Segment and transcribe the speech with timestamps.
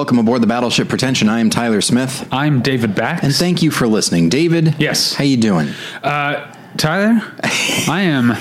[0.00, 1.28] welcome aboard the battleship Pretension.
[1.28, 4.76] I am Tyler Smith, I'm David Bax, and thank you for listening, David.
[4.78, 5.12] Yes.
[5.12, 5.68] how you doing?
[6.02, 7.20] uh, Tyler,
[7.86, 8.32] I am.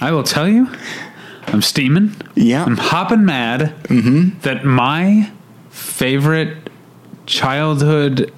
[0.00, 0.68] I will tell you,
[1.48, 2.14] I'm steaming.
[2.36, 2.62] Yeah.
[2.64, 3.74] I'm hopping mad
[4.42, 5.32] that my
[5.70, 6.70] favorite
[7.26, 8.32] childhood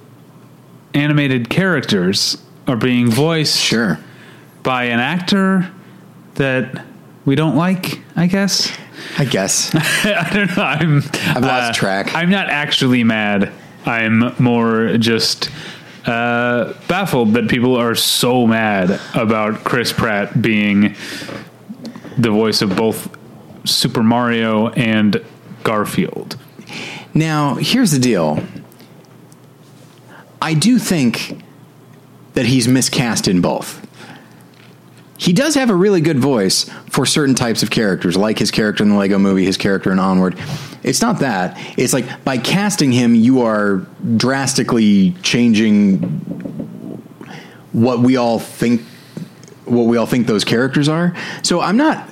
[0.94, 4.00] animated characters are being voiced Sure.
[4.62, 5.70] by an actor
[6.36, 6.86] that
[7.26, 8.00] we don't like.
[8.16, 8.72] I guess.
[9.18, 9.74] I guess.
[9.74, 10.62] I don't know.
[10.62, 11.02] I'm.
[11.36, 12.14] I've lost track.
[12.14, 13.52] I'm not actually mad.
[13.86, 15.50] I'm more just
[16.06, 20.94] uh, baffled that people are so mad about Chris Pratt being
[22.18, 23.16] the voice of both
[23.64, 25.24] Super Mario and
[25.62, 26.38] Garfield.
[27.14, 28.42] Now, here's the deal.
[30.40, 31.42] I do think
[32.34, 33.86] that he's miscast in both.
[35.20, 38.82] He does have a really good voice for certain types of characters, like his character
[38.82, 40.34] in the Lego movie, his character in Onward.
[40.82, 41.58] It's not that.
[41.78, 45.98] It's like by casting him, you are drastically changing
[47.72, 48.80] what we all think
[49.66, 51.14] what we all think those characters are.
[51.42, 52.08] So I'm not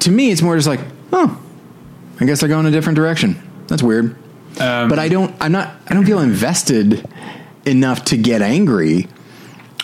[0.00, 0.80] to me it's more just like,
[1.12, 1.38] oh,
[2.20, 3.36] I guess they're going a different direction.
[3.66, 4.16] That's weird.
[4.58, 7.06] Um, but I don't I'm not I don't feel invested
[7.66, 9.08] enough to get angry.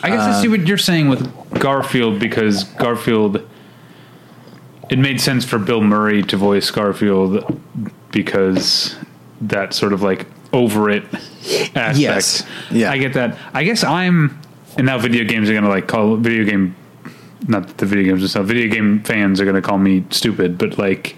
[0.05, 3.49] I guess I see um, what you're saying with Garfield because Garfield.
[4.91, 7.59] It made sense for Bill Murray to voice Garfield
[8.13, 8.97] because
[9.41, 11.05] that sort of like over it
[11.75, 11.99] aspect.
[11.99, 12.47] Yes.
[12.71, 12.91] Yeah.
[12.93, 13.39] I get that.
[13.55, 14.39] I guess I'm,
[14.77, 16.77] and now video games are gonna like call video game,
[17.49, 18.47] not the video games themselves.
[18.49, 21.17] Video game fans are gonna call me stupid, but like,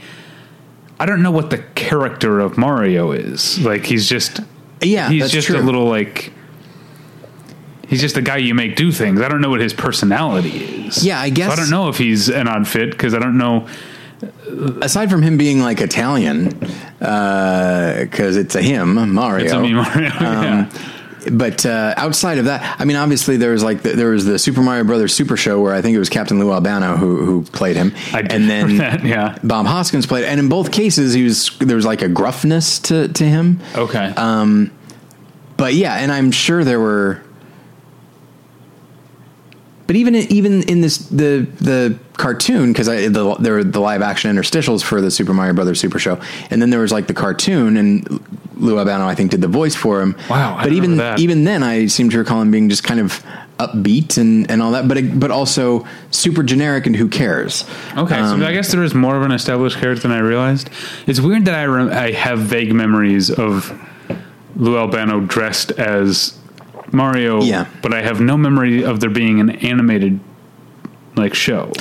[1.01, 3.59] I don't know what the character of Mario is.
[3.59, 4.41] Like he's just
[4.81, 5.59] Yeah, he's just true.
[5.59, 6.33] a little like
[7.89, 9.21] he's just the guy you make do things.
[9.21, 11.05] I don't know what his personality is.
[11.05, 13.39] Yeah, I guess- So I don't know if he's an odd fit because I don't
[13.39, 13.67] know.
[14.81, 16.49] aside from him being like Italian,
[16.99, 19.45] because it's a him, Mario.
[19.45, 20.09] It's a me Mario.
[20.21, 20.71] yeah.
[21.31, 24.39] But uh, outside of that, I mean, obviously there was like the, there was the
[24.39, 27.43] Super Mario Brothers Super Show where I think it was Captain Lou Albano who who
[27.43, 29.37] played him, I and then that, yeah.
[29.43, 33.09] Bob Hoskins played, and in both cases he was there was like a gruffness to
[33.09, 33.59] to him.
[33.75, 34.13] Okay.
[34.17, 34.71] Um,
[35.57, 37.23] But yeah, and I'm sure there were.
[39.87, 44.03] But even even in this the the cartoon because I the there were the live
[44.03, 46.21] action interstitials for the Super Mario Brothers Super Show,
[46.51, 48.21] and then there was like the cartoon, and
[48.57, 50.17] Lou Albano I think did the voice for him.
[50.29, 51.21] Wow, I but even that.
[51.21, 53.23] even then I seem to recall him being just kind of
[53.59, 57.65] upbeat and and all that, but it, but also super generic and who cares?
[57.97, 60.69] Okay, Um, so I guess there is more of an established character than I realized.
[61.07, 63.73] It's weird that I rem- I have vague memories of
[64.57, 66.37] Lou Albano dressed as
[66.93, 67.67] Mario, Yeah.
[67.83, 70.21] but I have no memory of there being an animated
[71.17, 71.73] like show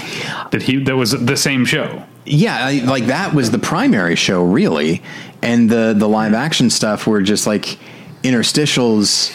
[0.51, 2.03] that he that was the same show.
[2.25, 5.01] Yeah, I, like that was the primary show, really,
[5.41, 7.77] and the the live action stuff were just like
[8.23, 9.31] interstitials.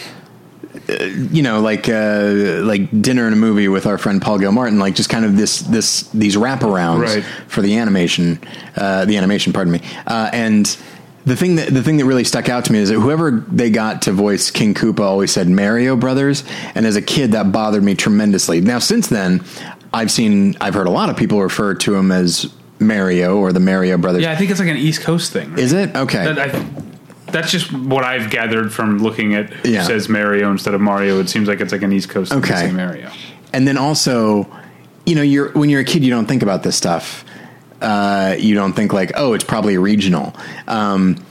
[0.88, 4.78] uh, You know, like uh, like dinner and a movie with our friend Paul Gilmartin,
[4.78, 7.24] like just kind of this this these wraparounds Right.
[7.46, 8.40] for the animation,
[8.76, 9.52] uh, the animation.
[9.52, 10.76] Pardon me, uh, and.
[11.30, 13.70] The thing that the thing that really stuck out to me is that whoever they
[13.70, 16.42] got to voice King Koopa always said Mario Brothers,
[16.74, 18.60] and as a kid that bothered me tremendously.
[18.60, 19.44] Now since then,
[19.94, 23.60] I've seen I've heard a lot of people refer to him as Mario or the
[23.60, 24.22] Mario Brothers.
[24.24, 25.56] Yeah, I think it's like an East Coast thing.
[25.56, 26.32] Is it okay?
[26.32, 26.66] That I,
[27.30, 29.84] that's just what I've gathered from looking at who Yeah.
[29.84, 31.20] says Mario instead of Mario.
[31.20, 32.66] It seems like it's like an East Coast thing to Okay.
[32.66, 33.08] say Mario.
[33.52, 34.48] and then also,
[35.06, 37.24] you know, you're when you're a kid, you don't think about this stuff.
[37.80, 40.34] Uh, you don't think like, oh, it's probably regional.
[40.66, 41.24] Um,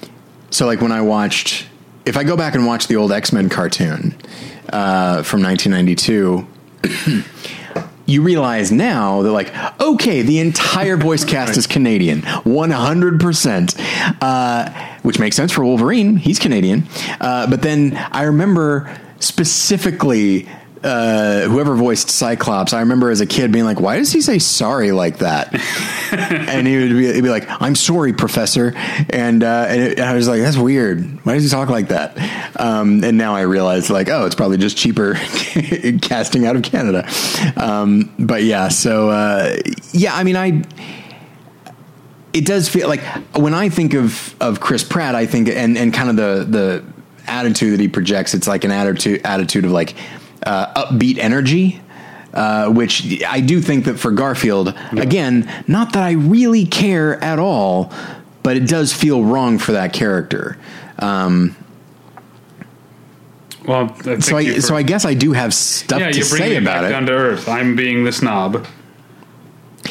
[0.50, 1.68] so like when I watched,
[2.06, 4.16] if I go back and watch the old X Men cartoon
[4.72, 6.48] uh, from 1992.
[8.06, 15.20] You realize now that, like, okay, the entire voice cast is Canadian, 100%, uh, which
[15.20, 16.18] makes sense for Wolverine.
[16.18, 16.88] He's Canadian.
[17.22, 20.50] Uh, but then I remember specifically
[20.84, 24.40] uh, whoever voiced Cyclops, I remember as a kid being like, why does he say
[24.40, 25.54] sorry like that?
[26.12, 28.74] and he would be, he'd be like, I'm sorry, professor.
[29.10, 31.04] And, uh, and, it, I was like, that's weird.
[31.26, 32.18] Why does he talk like that?
[32.60, 35.16] Um, and now I realize like, oh, it's probably just cheaper
[36.02, 37.10] casting out of Canada.
[37.58, 39.58] Um, but yeah, so, uh,
[39.92, 40.64] yeah, I mean, I,
[42.32, 43.02] it does feel like
[43.36, 46.84] when I think of, of Chris Pratt, I think, and, and kind of the, the
[47.28, 49.94] attitude that he projects, it's like an attitude, attitude of like,
[50.46, 51.82] uh, upbeat energy,
[52.34, 57.40] uh, which I do think that for Garfield, again, not that I really care at
[57.40, 57.92] all,
[58.44, 60.58] but it does feel wrong for that character.
[61.00, 61.56] Um,
[63.66, 66.82] Well, thank so I, so I guess I do have stuff yeah, to say about
[66.82, 66.94] back it.
[66.94, 67.48] down to earth.
[67.48, 68.66] I'm being the snob,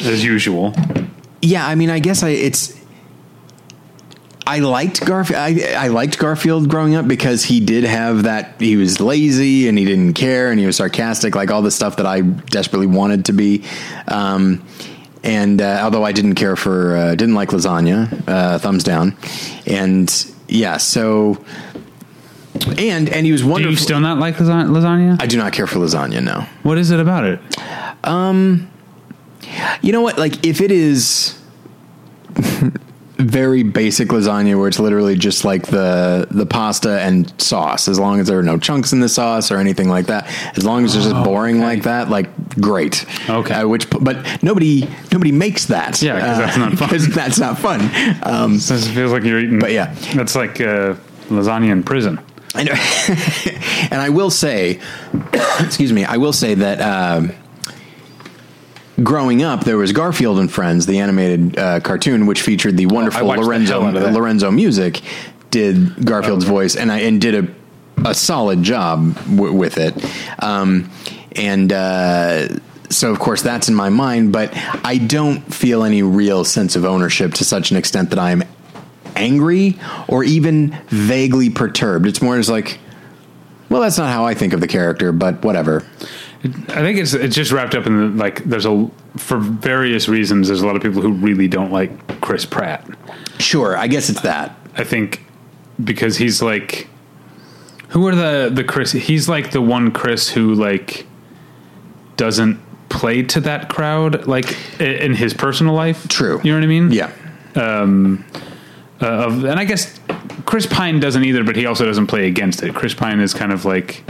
[0.01, 0.73] as usual.
[1.41, 2.78] Yeah, I mean, I guess I it's.
[4.49, 5.39] I liked Garfield.
[5.39, 8.59] I, I liked Garfield growing up because he did have that.
[8.59, 11.97] He was lazy and he didn't care and he was sarcastic, like all the stuff
[11.97, 13.63] that I desperately wanted to be.
[14.07, 14.65] Um,
[15.23, 19.15] and uh, although I didn't care for, uh, didn't like lasagna, uh, thumbs down.
[19.67, 20.09] And
[20.47, 21.43] yeah, so
[22.77, 23.71] and and he was Do wonderful.
[23.71, 25.21] you still not like lasagna?
[25.21, 26.23] I do not care for lasagna.
[26.23, 26.45] No.
[26.63, 27.39] What is it about it?
[29.81, 30.17] You know what?
[30.17, 31.39] Like, if it is
[33.19, 38.19] very basic lasagna, where it's literally just like the the pasta and sauce, as long
[38.19, 40.27] as there are no chunks in the sauce or anything like that,
[40.57, 41.65] as long as it's just boring okay.
[41.65, 42.29] like that, like
[42.61, 43.05] great.
[43.29, 43.53] Okay.
[43.53, 46.01] Uh, which, but nobody nobody makes that.
[46.01, 46.89] Yeah, 'cause that's not fun.
[46.89, 47.81] 'cause that's not fun.
[48.23, 49.59] Um, This feels like you're eating.
[49.59, 49.93] But yeah.
[50.15, 50.95] that's like uh,
[51.29, 52.19] lasagna in prison.
[52.55, 52.73] I know.
[53.91, 54.79] and I will say,
[55.59, 57.31] excuse me, I will say that um,
[59.03, 63.27] growing up, there was Garfield and Friends, the animated uh, cartoon, which featured the wonderful
[63.27, 64.13] the Lorenzo hell out of that.
[64.13, 65.01] Lorenzo Music,
[65.51, 67.47] did Garfield's voice, and I and did a
[68.05, 69.93] a solid job w- with it.
[70.41, 70.89] Um,
[71.35, 72.47] and uh,
[72.89, 74.51] so, of course, that's in my mind, but
[74.83, 78.43] I don't feel any real sense of ownership to such an extent that I'm
[79.15, 82.07] angry or even vaguely perturbed.
[82.07, 82.79] It's more just like,
[83.69, 85.85] well, that's not how I think of the character, but whatever.
[86.41, 90.47] I think it's it's just wrapped up in the, like there's a for various reasons.
[90.47, 92.87] There's a lot of people who really don't like Chris Pratt.
[93.39, 94.57] Sure, I guess it's that.
[94.75, 95.21] I think
[95.83, 96.87] because he's like,
[97.89, 98.93] who are the the Chris?
[98.93, 101.05] He's like the one Chris who like
[102.15, 102.59] doesn't
[102.89, 106.07] play to that crowd like in his personal life.
[106.07, 106.39] True.
[106.43, 106.91] you know what I mean?
[106.91, 107.11] Yeah.
[109.01, 109.99] Uh, of, and I guess
[110.45, 112.75] Chris Pine doesn't either, but he also doesn't play against it.
[112.75, 114.03] Chris Pine is kind of like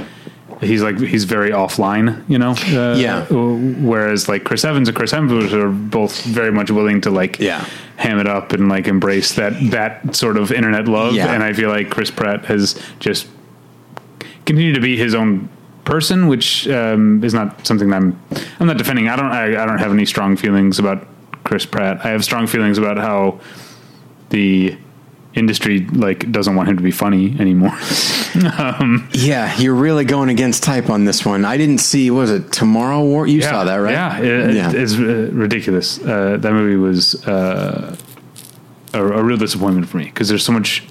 [0.62, 2.52] he's like he's very offline, you know.
[2.52, 3.26] Uh, Yeah.
[3.28, 7.64] Whereas like Chris Evans and Chris Hemsworth are both very much willing to like Yeah.
[7.98, 11.14] ham it up and like embrace that that sort of internet love.
[11.14, 11.34] Yeah.
[11.34, 13.28] And I feel like Chris Pratt has just
[14.46, 15.50] continued to be his own
[15.86, 18.20] person, which um, is not something that I'm
[18.60, 19.08] I'm not defending.
[19.10, 21.08] I don't I, I don't have any strong feelings about
[21.44, 22.06] Chris Pratt.
[22.06, 23.40] I have strong feelings about how
[24.30, 24.78] the
[25.36, 27.78] industry like doesn't want him to be funny anymore.
[29.12, 31.46] Yeah, you're really going against type on this one.
[31.46, 33.26] I didn't see, what was it Tomorrow War?
[33.28, 33.92] You saw that, right?
[33.92, 34.72] Yeah, it, Yeah.
[34.74, 36.00] it's uh, ridiculous.
[36.00, 37.96] Uh, that movie was uh,
[38.94, 40.84] a, a real disappointment for me because there's so much.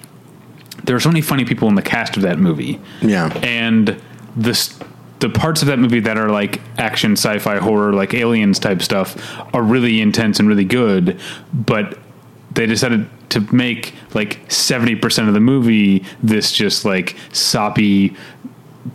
[0.85, 2.81] There are so many funny people in the cast of that movie.
[3.03, 3.33] Yeah.
[3.43, 4.01] and
[4.37, 4.85] the
[5.21, 9.17] the parts of that movie that are like action, sci-fi, horror, like aliens type stuff,
[9.55, 11.21] are really intense and really good.
[11.53, 11.99] But
[12.53, 18.17] they decided to make like seventy percent of the movie this just like soppy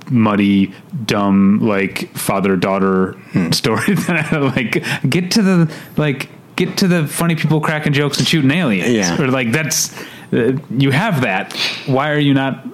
[0.09, 0.73] muddy,
[1.05, 3.51] dumb, like father daughter hmm.
[3.51, 3.95] story.
[4.03, 8.27] That I, like get to the like get to the funny people cracking jokes and
[8.27, 8.89] shooting aliens.
[8.89, 9.21] Yeah.
[9.21, 9.93] or like that's
[10.33, 11.53] uh, you have that.
[11.85, 12.65] Why are you not?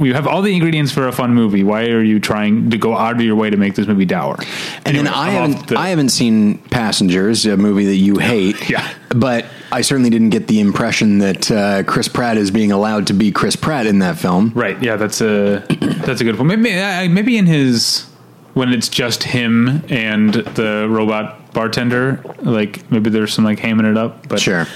[0.00, 1.62] You have all the ingredients for a fun movie.
[1.64, 4.36] Why are you trying to go out of your way to make this movie dour?
[4.38, 8.56] And Anyway, then I haven't, the- I haven't seen Passengers, a movie that you hate.
[8.70, 8.92] Yeah.
[9.14, 13.12] But I certainly didn't get the impression that uh, Chris Pratt is being allowed to
[13.12, 14.52] be Chris Pratt in that film.
[14.54, 14.82] Right.
[14.82, 15.64] Yeah, that's a
[16.06, 16.48] that's a good point.
[16.62, 18.06] Maybe maybe in his
[18.54, 23.98] when it's just him and the robot bartender, like maybe there's some like hamming it
[23.98, 24.26] up.
[24.28, 24.66] But Sure.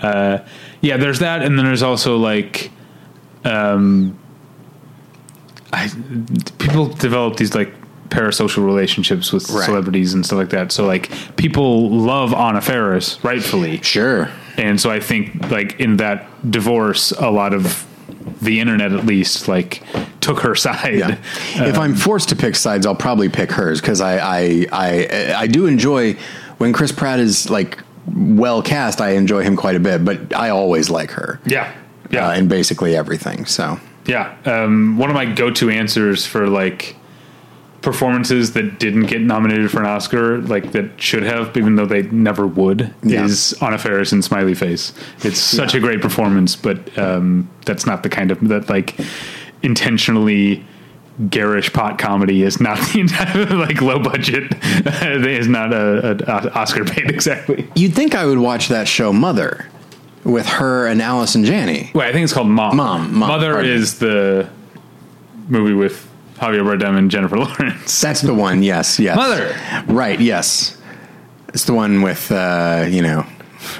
[0.00, 0.38] uh,
[0.86, 2.70] yeah, there's that, and then there's also like,
[3.44, 4.16] um,
[5.72, 5.90] I
[6.58, 7.72] people develop these like
[8.08, 9.64] parasocial relationships with Right.
[9.64, 10.70] celebrities and stuff like that.
[10.72, 14.28] So like people love Anna Faris, rightfully, Sure.
[14.56, 17.84] and so I think like in that divorce, a lot of
[18.40, 19.82] the internet at least like
[20.20, 20.94] took her side.
[20.98, 21.16] Yeah.
[21.64, 25.46] if I'm forced to pick sides, I'll probably pick hers because I, I I I
[25.48, 26.16] do enjoy
[26.58, 27.78] when Chris Pratt is like
[28.14, 29.00] well cast.
[29.00, 31.40] I enjoy him quite a bit, but I always like her.
[31.44, 31.72] Yeah.
[32.10, 32.28] Yeah.
[32.28, 33.46] Uh, in basically everything.
[33.46, 34.34] So Yeah.
[34.44, 36.94] Um, one of my go-to answers for like
[37.82, 42.02] performances that didn't get nominated for an Oscar, like that should have, even though they
[42.02, 43.24] never would, Yeah.
[43.24, 44.92] is Anna Faris in Smiley Face.
[45.22, 48.96] It's such a great performance, but um, that's not the kind of that like
[49.62, 50.64] intentionally
[51.30, 54.52] garish pot comedy is not the entire like low budget
[55.02, 57.68] is not a, a Oscar bait exactly.
[57.74, 59.66] you'd think I would watch that show Mother
[60.24, 61.90] with her and Allison Janney.
[61.94, 62.76] Wait, I think it's called Mom.
[62.76, 64.48] Mom, Mom, Mother pardon is the
[65.48, 68.00] movie with Javier Bardem and Jennifer Lawrence.
[68.00, 68.62] That's the one.
[68.62, 68.98] Yes.
[68.98, 69.16] Yes.
[69.16, 69.54] Mother.
[69.86, 70.20] Right.
[70.20, 70.76] Yes.
[71.48, 73.24] It's the one with uh, you know,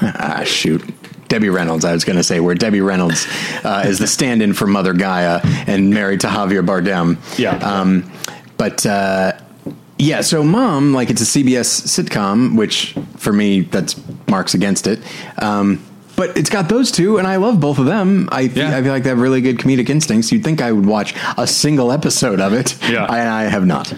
[0.00, 0.82] ah, shoot.
[1.28, 3.26] Debbie Reynolds, I was going to say, where Debbie Reynolds
[3.64, 7.18] uh, is the stand-in for Mother Gaia and married to Javier Bardem.
[7.38, 7.56] Yeah.
[7.56, 8.11] Um,
[8.56, 9.33] but uh,
[9.99, 13.97] yeah, so Mom, like it's a CBS sitcom, which for me that's
[14.28, 15.00] marks against it.
[15.42, 15.83] Um,
[16.16, 18.28] but it's got those two, and I love both of them.
[18.33, 18.76] I feel, Yeah.
[18.78, 20.33] I feel like they have really good comedic instincts.
[20.33, 23.04] You'd think I would watch a single episode of it, Yeah.
[23.04, 23.92] and I have not.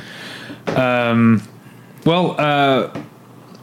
[0.69, 1.43] Um,
[2.05, 2.91] Well, uh,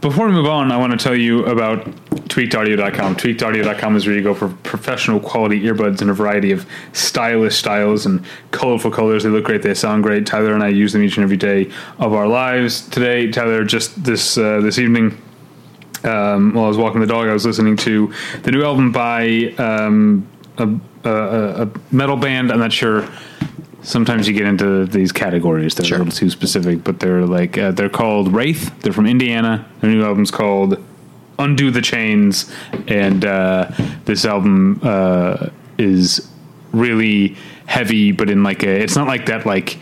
[0.05, 1.83] before we move on, I want to tell you about
[2.29, 3.15] tweakedaudio.com.
[3.15, 8.05] Tweakedaudio.com is where you go for professional quality earbuds in a variety of stylish styles
[8.05, 9.23] and colorful colors.
[9.23, 9.63] They look great.
[9.63, 10.27] They sound great.
[10.27, 12.87] Tyler and I use them each and every day of our lives.
[12.87, 15.19] Today, Tyler, just this uh, this evening,
[16.03, 19.55] um, while I was walking the dog, I was listening to the new album by
[19.57, 20.27] um,
[20.59, 20.69] a,
[21.03, 22.51] a, a metal band.
[22.51, 23.09] I'm not sure.
[23.85, 25.99] Sometimes you get into these categories that Sure.
[25.99, 28.77] are a little too specific, but they're like uh, they're called Wraith.
[28.81, 29.65] They're from Indiana.
[29.81, 30.83] Their new album's called
[31.37, 32.51] Undo the Chains,
[32.87, 33.69] and uh,
[34.05, 36.27] this album uh, is
[36.71, 37.35] really
[37.67, 38.69] heavy, but in like a.
[38.81, 39.77] It's not like that like,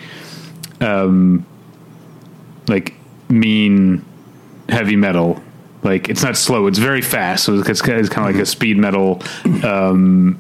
[0.82, 1.46] um,
[2.68, 2.94] like
[3.30, 4.04] mean
[4.68, 5.42] heavy metal.
[5.82, 7.46] Like it's not slow; it's very fast.
[7.46, 9.22] So it's, kind of like a speed metal,
[9.64, 10.40] um,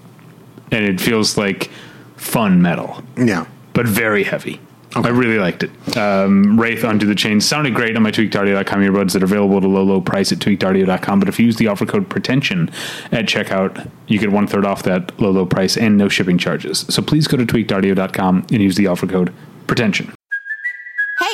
[0.71, 1.69] and it feels like
[2.17, 3.45] fun metal Yeah.
[3.73, 4.59] But very heavy.
[4.95, 5.97] I really liked it.
[5.97, 9.63] Um, Wraith Undo the Chains sounded great on my tweakedaudio.com earbuds that are available at
[9.63, 11.19] a low, low price at tweakedaudio.com.
[11.19, 12.69] But if you use the offer code pretension
[13.11, 16.85] at checkout, you get one third off that low, low price and no shipping charges.
[16.89, 19.33] So please go to tweakedaudio.com and use the offer code
[19.65, 20.13] pretension.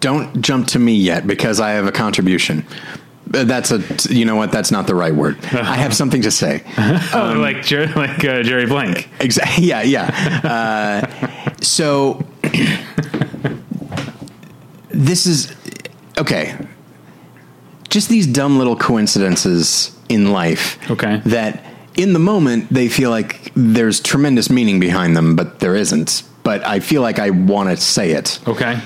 [0.00, 2.64] Don't jump to me yet because I have a contribution.
[3.26, 3.80] That's a,
[4.12, 4.50] you know what?
[4.50, 5.38] That's not the right word.
[5.52, 6.64] I have something to say.
[7.14, 9.08] Oh, like Jer- like uh, Jerry Blank.
[9.20, 9.64] Exactly.
[9.68, 10.10] Yeah, yeah.
[10.42, 12.24] Uh, so
[14.88, 15.54] this is
[16.18, 16.56] okay.
[17.88, 20.78] Just these dumb little coincidences in life.
[20.90, 21.20] Okay.
[21.26, 21.64] That
[21.96, 26.22] in the moment they feel like there's tremendous meaning behind them, but there isn't.
[26.42, 28.40] But I feel like I want to say it.
[28.48, 28.80] Okay.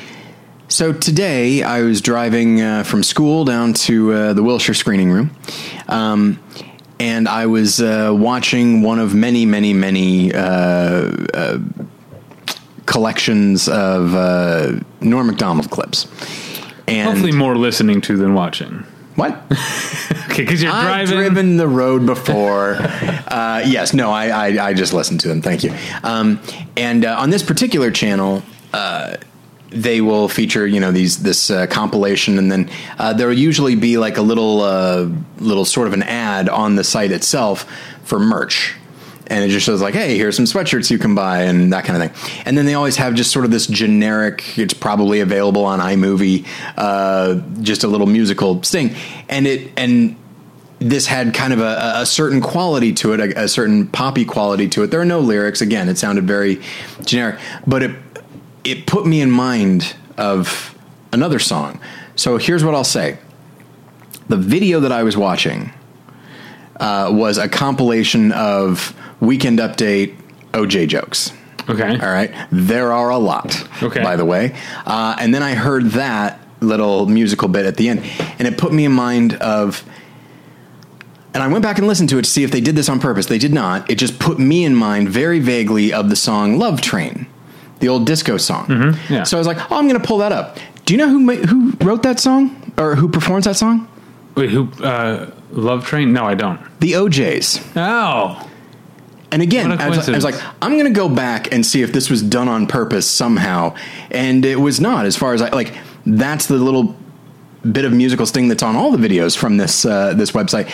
[0.75, 5.31] So today I was driving uh, from school down to uh, the Wilshire screening room,
[5.87, 6.43] um,
[6.99, 10.41] and I was uh, watching one of many, many, many uh,
[11.33, 11.59] uh,
[12.87, 16.09] collections of uh, Norm Macdonald clips.
[16.89, 18.85] And Hopefully more listening to than watching.
[19.15, 19.45] what?
[20.35, 21.17] Okay, because you're I've driving.
[21.17, 22.75] driven the road before.
[22.75, 25.41] uh, yes, no, I, I, I just listened to them.
[25.41, 25.73] Thank you.
[26.03, 26.41] Um,
[26.77, 29.19] and uh, on this particular channel, uh,
[29.71, 33.75] they will feature you know these this uh, compilation, and then uh, there will usually
[33.75, 37.71] be like a little uh, little sort of an ad on the site itself
[38.05, 38.75] for merch.
[39.27, 42.03] And it just shows like, hey, here's some sweatshirts you can buy and that kind
[42.03, 42.43] of thing.
[42.45, 44.59] And then they always have just sort of this generic.
[44.59, 48.95] It's probably available on iMovie, uh, just a little musical sting.
[49.31, 50.17] And it and
[50.79, 54.69] this had kind of a, a certain quality to it, a, a certain poppy quality
[54.69, 54.91] to it.
[54.91, 55.63] There are no lyrics.
[55.63, 56.61] Again, it sounded very
[57.03, 57.97] generic, but it
[58.65, 60.75] it put me in mind of
[61.13, 61.81] another song.
[62.17, 63.19] So here's what I'll say:
[64.29, 65.73] the video that I was watching
[66.81, 70.15] uh, was a compilation of Weekend Update
[70.53, 71.33] OJ jokes.
[71.69, 71.91] okay.
[71.93, 72.33] All right.
[72.53, 74.03] There are a lot, Okay.
[74.03, 74.55] by the way.
[74.87, 78.05] Uh, and then I heard that little musical bit at the end,
[78.39, 79.83] and it put me in mind of.
[81.33, 83.01] And I went back and listened to it to see if they did this on
[83.01, 83.27] purpose.
[83.27, 83.91] They did not.
[83.91, 87.27] It just put me in mind very vaguely of the song "Love Train,"
[87.85, 88.67] the old disco song.
[88.67, 89.13] Mm-hmm.
[89.13, 89.23] yeah.
[89.25, 91.21] So I was like, "Oh, I'm going to pull that up." Do you know who
[91.21, 93.87] ma- who wrote that song or who performs that song?
[94.35, 94.71] Wait, who?
[94.83, 96.13] Uh, Love Train?
[96.13, 96.59] No, I don't.
[96.81, 97.61] The O'Jays.
[97.77, 98.51] Oh.
[99.31, 100.37] And again, I was, I was like.
[100.63, 103.75] I'm going to go back and see if this was done on purpose somehow,
[104.11, 105.07] and it was not.
[105.07, 105.75] As far as I like,
[106.07, 106.97] that's the little
[107.71, 110.71] bit of musical sting that's on all the videos from this uh, this website,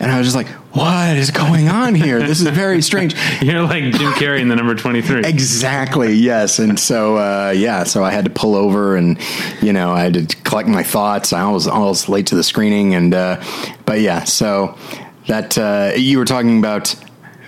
[0.00, 2.20] and I was just like, what is going on here?
[2.20, 3.14] This is very strange.
[3.42, 5.26] You're like Jim Carrey in the number 23.
[5.26, 6.14] Exactly.
[6.14, 6.58] Yes.
[6.58, 7.84] And so, uh, yeah.
[7.84, 9.18] So I had to pull over, and
[9.60, 11.34] you know, I had to collect my thoughts.
[11.34, 13.42] I was almost late to the screening, and uh,
[13.84, 14.24] but yeah.
[14.24, 14.78] So
[15.26, 16.94] that uh, you were talking about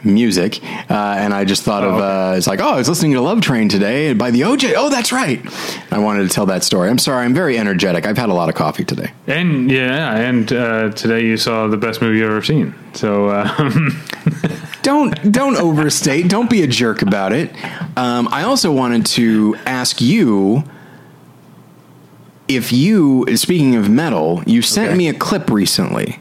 [0.05, 3.13] music, uh, and I just thought Oh, of uh, it's like, oh, I was listening
[3.13, 4.75] to Love Train today by the OJ.
[4.77, 5.41] Oh, that's right.
[5.93, 6.89] I wanted to tell that story.
[6.91, 7.25] I'm sorry.
[7.25, 8.07] I'm very energetic.
[8.07, 9.13] I've had a lot of coffee today.
[9.27, 12.75] And yeah, and uh, today you saw the best movie you've ever seen.
[12.95, 14.03] So um,
[14.83, 16.29] don't don't overstate.
[16.29, 17.51] Don't be a jerk about it.
[17.97, 20.65] Um, I also wanted to ask you
[22.49, 24.99] if you, speaking of metal, you sent Okay.
[24.99, 26.19] me a clip recently,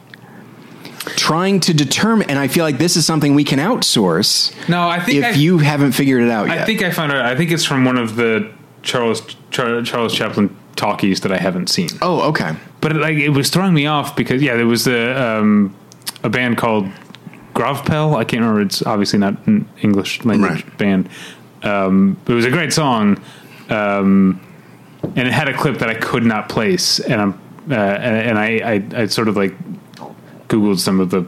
[1.06, 4.52] trying to determine, and I feel like this is something we can outsource.
[4.70, 6.60] No, I think if I- you haven't figured it out yet.
[6.60, 7.26] I think I found out.
[7.26, 8.50] I think it's from one of the
[8.84, 11.90] Charles Charles Chaplin talkies that I haven't seen.
[12.02, 12.54] oh, okay.
[12.82, 15.76] But it, like it was throwing me off because yeah, there was a um,
[16.24, 16.88] a band called
[17.54, 18.16] Grovpel.
[18.16, 18.62] I can't remember.
[18.62, 20.78] It's obviously not an English language Right.
[20.78, 21.10] band.
[21.64, 23.22] Um, it was a great song,
[23.70, 24.40] um,
[25.16, 28.40] and it had a clip that I could not place, and I'm uh, and, and
[28.40, 29.54] I, I I sort of like
[30.52, 31.26] googled some of the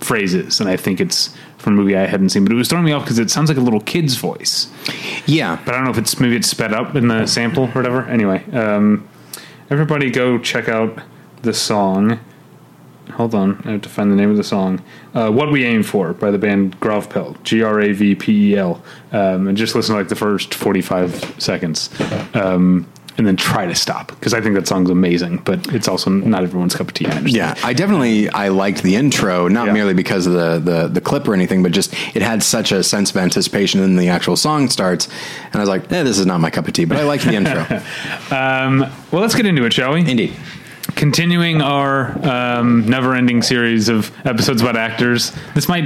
[0.00, 2.84] phrases, and I think it's from a movie I hadn't seen, but it was throwing
[2.84, 4.68] me off because it sounds like a little kid's voice
[5.26, 5.58] Yeah.
[5.64, 8.02] but I don't know if it's maybe it's sped up in the sample or whatever.
[8.04, 9.08] Anyway, um,
[9.70, 11.00] everybody go check out
[11.42, 12.20] the song.
[13.14, 14.82] Hold on, I have to find the name of the song.
[15.14, 18.56] Uh, "What We Aim For" by the band Gravpel, G R A V P E
[18.56, 21.88] L, um, and just listen to like the first forty-five seconds,
[22.34, 22.84] um,
[23.18, 25.38] and then try to stop because I think that song's amazing.
[25.44, 27.06] But it's also not everyone's cup of tea.
[27.06, 27.20] I.
[27.20, 29.72] Yeah, I definitely I liked the intro, not Yeah.
[29.72, 32.82] merely because of the, the the clip or anything, but just it had such a
[32.82, 35.08] sense of anticipation, and the actual song starts,
[35.46, 37.24] and I was like, eh, "This is not my cup of tea," but I liked
[37.24, 37.66] the intro.
[39.12, 40.00] Well, let's get into it, shall we?
[40.00, 40.32] Indeed.
[40.94, 45.32] continuing our um, never-ending series of episodes about actors.
[45.54, 45.84] This might.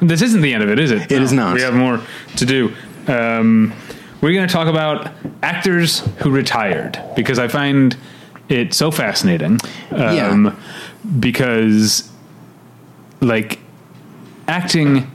[0.00, 1.10] This isn't the end of it, is it?
[1.12, 1.54] It is not.
[1.54, 2.00] We have more
[2.36, 2.72] to do.
[3.06, 3.72] Um,
[4.20, 5.10] we're going to talk about
[5.42, 7.96] actors who retired because I find
[8.48, 9.58] it so fascinating.
[9.90, 10.54] Um, Yeah.
[11.18, 12.10] Because,
[13.20, 13.58] like,
[14.46, 15.10] acting.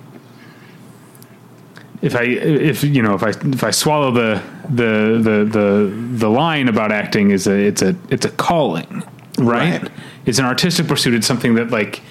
[2.01, 6.29] If I if you know if I if I swallow the the the the the
[6.29, 9.03] line about acting is a it's a it's a calling
[9.37, 9.81] right?
[9.81, 9.91] Right.
[10.25, 11.13] It's an artistic pursuit.
[11.13, 12.01] It's something that like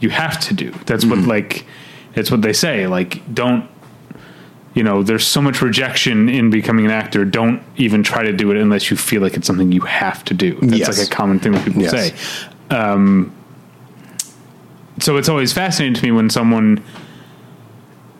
[0.00, 0.70] you have to do.
[0.86, 1.64] That's what like
[2.14, 2.86] it's what they say.
[2.86, 3.68] Like don't
[4.78, 7.24] you know, there's so much rejection in becoming an actor.
[7.24, 10.34] Don't even try to do it unless you feel like it's something you have to
[10.34, 10.56] do.
[10.62, 10.98] That's Yes.
[10.98, 11.90] like a common thing that people Yes.
[11.90, 12.14] say.
[12.70, 13.32] Um,
[15.00, 16.80] so it's always fascinating to me when someone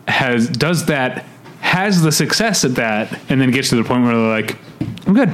[0.09, 1.25] has does that,
[1.61, 4.57] has the success at that, and then gets to the point where they're like,
[5.07, 5.31] "I'm good,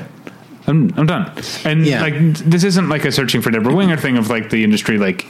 [0.67, 1.31] I'm I'm done."
[1.63, 2.01] And Yeah.
[2.03, 5.25] like this isn't like a searching for Debra Winger thing of like the industry like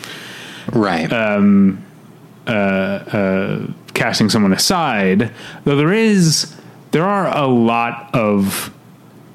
[0.74, 1.12] Right.
[1.14, 1.78] Um,
[2.48, 3.60] uh, uh,
[3.96, 5.32] casting someone aside,
[5.64, 6.56] though there is
[6.92, 8.72] there are a lot of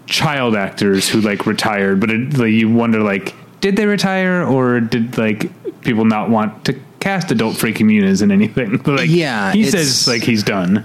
[0.06, 4.80] child actors who like retired, but it, like, you wonder like did they retire or
[4.80, 5.50] did like
[5.82, 8.76] people not want to cast adult Frankie Muniz in anything?
[8.78, 10.84] But, like Yeah, he says like he's done.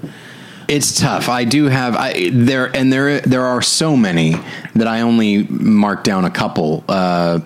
[0.68, 1.30] It's tough.
[1.30, 4.36] I do have I there and there there are so many
[4.74, 6.84] that I only mark down a couple.
[6.90, 7.40] Uh,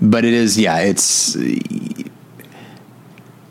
[0.00, 1.36] but it is yeah, it's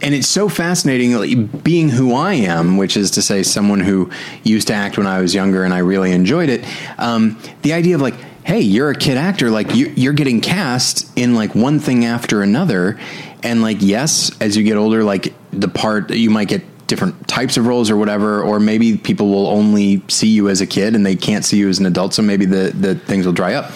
[0.04, 4.12] and it's so fascinating being who I am, which is to say someone who
[4.44, 6.66] used to act when I was younger and I really enjoyed it.
[6.98, 11.10] Um, the idea of like hey, you're a kid actor, like you, you're getting cast
[11.18, 13.00] in like one thing after another,
[13.42, 17.58] and like yes, as you get older, like the part you might get different types
[17.58, 21.06] of roles or whatever, or maybe people will only see you as a kid and
[21.06, 23.72] they can't see you as an adult, so maybe the the things will dry up.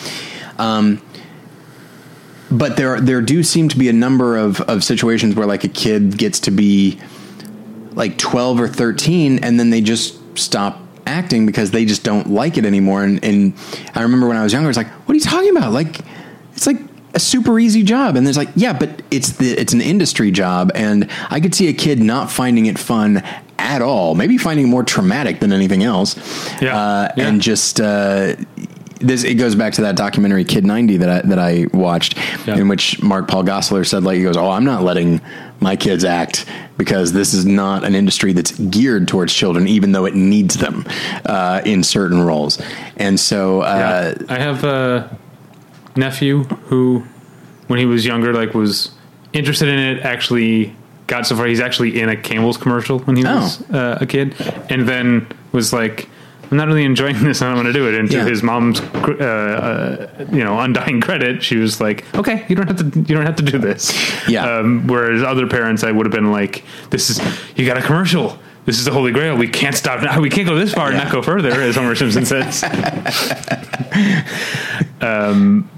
[0.59, 1.01] Um,
[2.49, 5.69] but there there do seem to be a number of of situations where like a
[5.69, 6.99] kid gets to be
[7.93, 12.57] like 12 or 13 and then they just stop acting because they just don't like
[12.57, 13.03] it anymore.
[13.03, 13.53] And, and
[13.95, 15.71] i remember when i was younger it's like what are you talking about?
[15.73, 15.99] Like
[16.53, 16.77] it's like
[17.13, 18.15] a super easy job.
[18.15, 20.71] And there's like yeah but it's the it's an industry job.
[20.75, 23.23] And i could see a kid not finding it fun
[23.59, 26.15] at all maybe finding it more traumatic than anything else.
[26.61, 26.77] Yeah.
[26.77, 27.27] uh, Yeah.
[27.27, 28.35] and just uh,
[28.99, 32.57] this it goes back to that documentary Kid 90 that I, that I watched Yeah.
[32.57, 35.21] in which Mark Paul Gosselaar said like he goes oh I'm not letting
[35.59, 36.45] my kids act
[36.77, 40.85] because this is not an industry that's geared towards children even though it needs them
[41.25, 42.61] uh, in certain roles
[42.97, 44.25] and so uh, Yeah.
[44.35, 45.17] I have a
[45.95, 47.03] nephew who,
[47.67, 48.91] when he was younger, like was
[49.33, 50.03] interested in it.
[50.03, 50.75] Actually,
[51.07, 54.35] got so far he's actually in a Campbell's commercial when he was uh, a kid,
[54.69, 56.07] and then was like,
[56.51, 57.41] "I'm not really enjoying this.
[57.41, 58.25] I don't want to do it." And to Yeah.
[58.25, 62.77] his mom's, uh, uh, you know, undying credit, she was like, "Okay, you don't have
[62.77, 62.99] to.
[62.99, 63.93] You don't have to do this."
[64.27, 64.59] Yeah.
[64.59, 67.21] Um, whereas other parents, I would have been like, "This is
[67.55, 69.37] you got a commercial." This is the holy grail.
[69.37, 70.19] We can't stop now.
[70.19, 72.65] We can't go this far and not go further, as Homer Simpson says.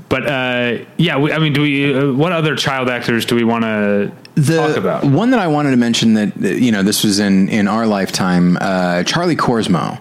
[0.09, 1.93] But uh, yeah, we, I mean, do we?
[1.95, 5.03] Uh, what other child actors do we want to the talk about?
[5.05, 7.85] one that I wanted to mention that that, you know this was in in our
[7.85, 8.57] lifetime.
[8.59, 9.99] Uh, Charlie Korsmo.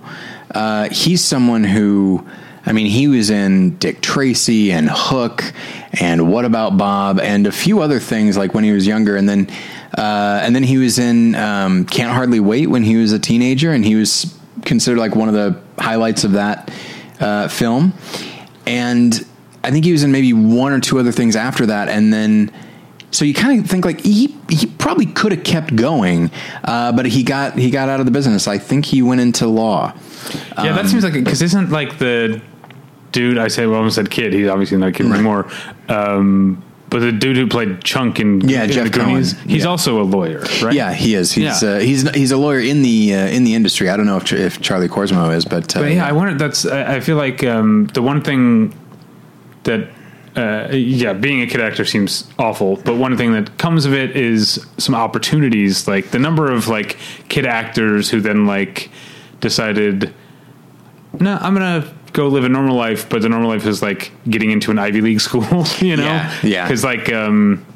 [0.50, 2.26] Uh, he's someone who,
[2.64, 5.44] I mean, he was in Dick Tracy and Hook
[6.00, 9.28] and What About Bob and a few other things like when he was younger, and
[9.28, 9.48] then
[9.96, 13.72] uh, and then he was in um, Can't Hardly Wait when he was a teenager,
[13.72, 16.70] and he was considered like one of the highlights of that
[17.20, 17.94] uh, film.
[18.66, 19.26] And
[19.64, 22.52] I think he was in maybe one or two other things after that, and then
[23.10, 26.30] so you kind of think like he he probably could have kept going,
[26.64, 28.46] uh, but he got he got out of the business.
[28.48, 29.92] I think he went into law.
[30.58, 32.40] Yeah, Um, that seems like because isn't like the
[33.12, 34.32] dude I say well, I almost said kid.
[34.34, 35.14] He's obviously not a kid Right.
[35.14, 35.46] anymore.
[35.88, 39.48] Um, but the dude who played Chunk in Yeah, in Jeff the Goonies, Cohen.
[39.48, 39.68] he's Yeah.
[39.68, 40.72] also a lawyer, right?
[40.74, 41.32] Yeah, he is.
[41.32, 41.68] He's Yeah.
[41.68, 43.88] uh, he's he's a lawyer in the uh, in the industry.
[43.90, 46.34] I don't know if if Charlie Korsmo is, but, uh, But yeah, I wonder.
[46.34, 48.72] That's I, I feel like um, the one thing
[49.64, 49.88] that
[50.38, 52.76] uh, yeah, being a kid actor seems awful.
[52.76, 55.88] But one thing that comes of it is some opportunities.
[55.88, 56.96] Like the number of like
[57.28, 58.90] kid actors who then like
[59.40, 60.14] decided,
[61.18, 63.08] no, I'm gonna go live a normal life.
[63.08, 65.64] But the normal life is like getting into an Ivy League school.
[65.78, 66.64] You know, Yeah, yeah.
[66.66, 67.66] Because like um,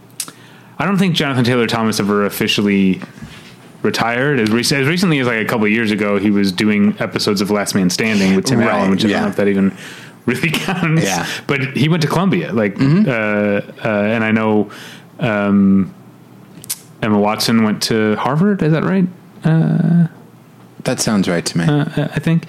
[0.78, 3.00] I don't think Jonathan Taylor Thomas ever officially
[3.82, 6.94] retired as, rec- as recently as like a couple of years ago he was doing
[7.00, 9.48] episodes of last man standing with tim Right, allen which i don't know if that
[9.48, 9.76] even
[10.26, 11.24] really counts Yeah.
[11.24, 11.46] Mm-hmm.
[11.46, 14.70] but he went to columbia like uh, uh, and i know
[15.20, 15.94] um,
[17.02, 19.06] emma watson went to harvard is that right
[20.84, 21.64] that sounds right to me.
[21.64, 22.46] uh, i think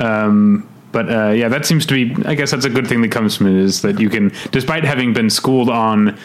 [0.00, 3.10] um, but uh, yeah that seems to be i guess that's a good thing that
[3.12, 6.16] comes from it is that you can despite having been schooled on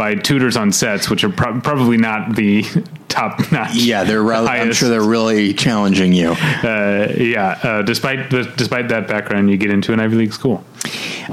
[0.00, 2.62] by tutors on sets which are pro- probably not the
[3.08, 4.22] top notch yeah, they're.
[4.22, 6.30] Rel- I'm sure they're really challenging you.
[6.30, 10.64] uh, yeah, uh, despite the, despite that background, you get into an Ivy League school.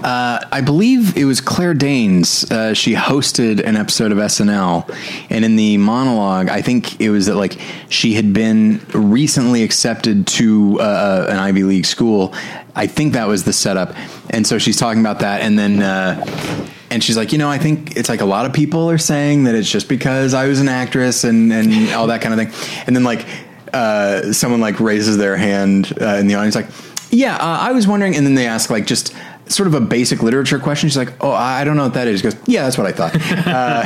[0.03, 2.49] I believe it was Claire Danes.
[2.51, 4.93] Uh, she hosted an episode of SNL,
[5.29, 7.57] and in the monologue, I think it was that like
[7.89, 12.33] she had been recently accepted to uh, an Ivy League school.
[12.77, 13.95] I think that was the setup,
[14.29, 15.81] and so she's talking about that, and then.
[15.81, 18.97] Uh, and she's like, you know, I think it's like a lot of people are
[18.97, 22.39] saying that it's just because I was an actress and, and all that kind of
[22.39, 22.81] thing.
[22.87, 23.25] And then like
[23.73, 26.69] uh, someone like raises their hand uh, in the audience, like,
[27.09, 28.15] yeah, uh, I was wondering.
[28.15, 29.13] And then they ask like just
[29.49, 30.89] sort of a basic literature question.
[30.89, 32.19] She's like, oh, I don't know what that is.
[32.19, 33.15] She goes, yeah, that's what I thought.
[33.47, 33.83] uh,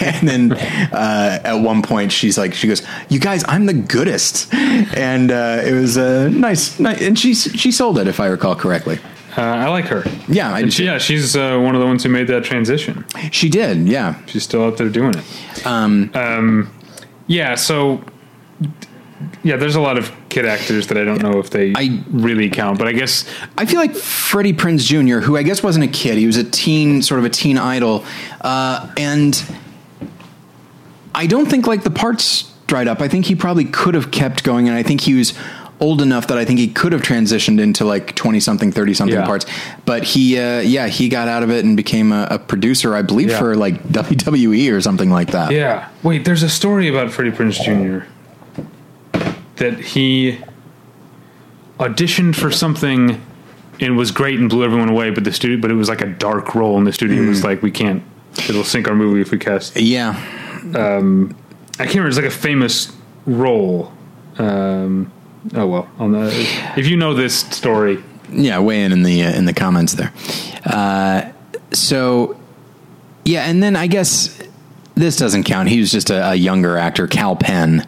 [0.18, 0.52] and then
[0.92, 4.52] uh, at one point she's like, she goes, you guys, I'm the goodest.
[4.52, 7.00] And uh, it was uh, nice, nice.
[7.00, 8.98] And she, she sold it, if I recall correctly.
[9.36, 10.04] Uh, I like her.
[10.28, 13.04] Yeah, I she, yeah, she's uh, one of the ones who made that transition.
[13.32, 13.88] She did.
[13.88, 14.24] Yeah.
[14.26, 15.66] She's still out there doing it.
[15.66, 16.70] Um,
[17.26, 17.56] yeah.
[17.56, 18.04] So,
[19.42, 22.50] yeah, there's a lot of kid actors that I don't know if they I- really
[22.50, 23.24] count, but I guess
[23.56, 26.44] I feel like Freddie Prinze Jr., who I guess wasn't a kid, he was a
[26.44, 28.04] teen, sort of a teen idol,
[28.40, 29.40] uh, and
[31.14, 33.00] I don't think like the parts dried up.
[33.00, 35.34] I think he probably could have kept going, and I think he was
[35.80, 39.16] old enough that I think he could have transitioned into like twenty something, thirty something
[39.18, 39.26] Yeah.
[39.26, 39.46] parts.
[39.84, 43.02] But he, uh, yeah, he got out of it and became a, a producer, I
[43.02, 43.38] believe, Yeah.
[43.38, 45.52] for like WWE or something like that.
[45.52, 45.88] Yeah.
[46.02, 48.06] Wait, there's a story about Freddie Prinze Jr.
[49.56, 50.38] that he
[51.78, 53.20] auditioned for something
[53.80, 56.06] and was great and blew everyone away, but the studio, but it was like a
[56.06, 57.28] dark role, and the studio Hmm.
[57.28, 58.02] was like, "We can't.
[58.48, 60.14] It'll sink our movie if we cast." Yeah.
[61.76, 62.08] I can't remember.
[62.08, 62.92] It's like a famous
[63.26, 63.92] role.
[64.38, 65.10] Um,
[65.54, 65.88] oh well.
[65.98, 66.28] On the,
[66.76, 70.12] if you know this story, yeah, weigh in in the uh, in the comments there.
[70.64, 71.30] Uh,
[71.72, 72.36] so,
[73.24, 74.38] yeah, and then I guess
[74.96, 75.68] this doesn't count.
[75.68, 77.80] He was just a, a younger actor, Kal Penn,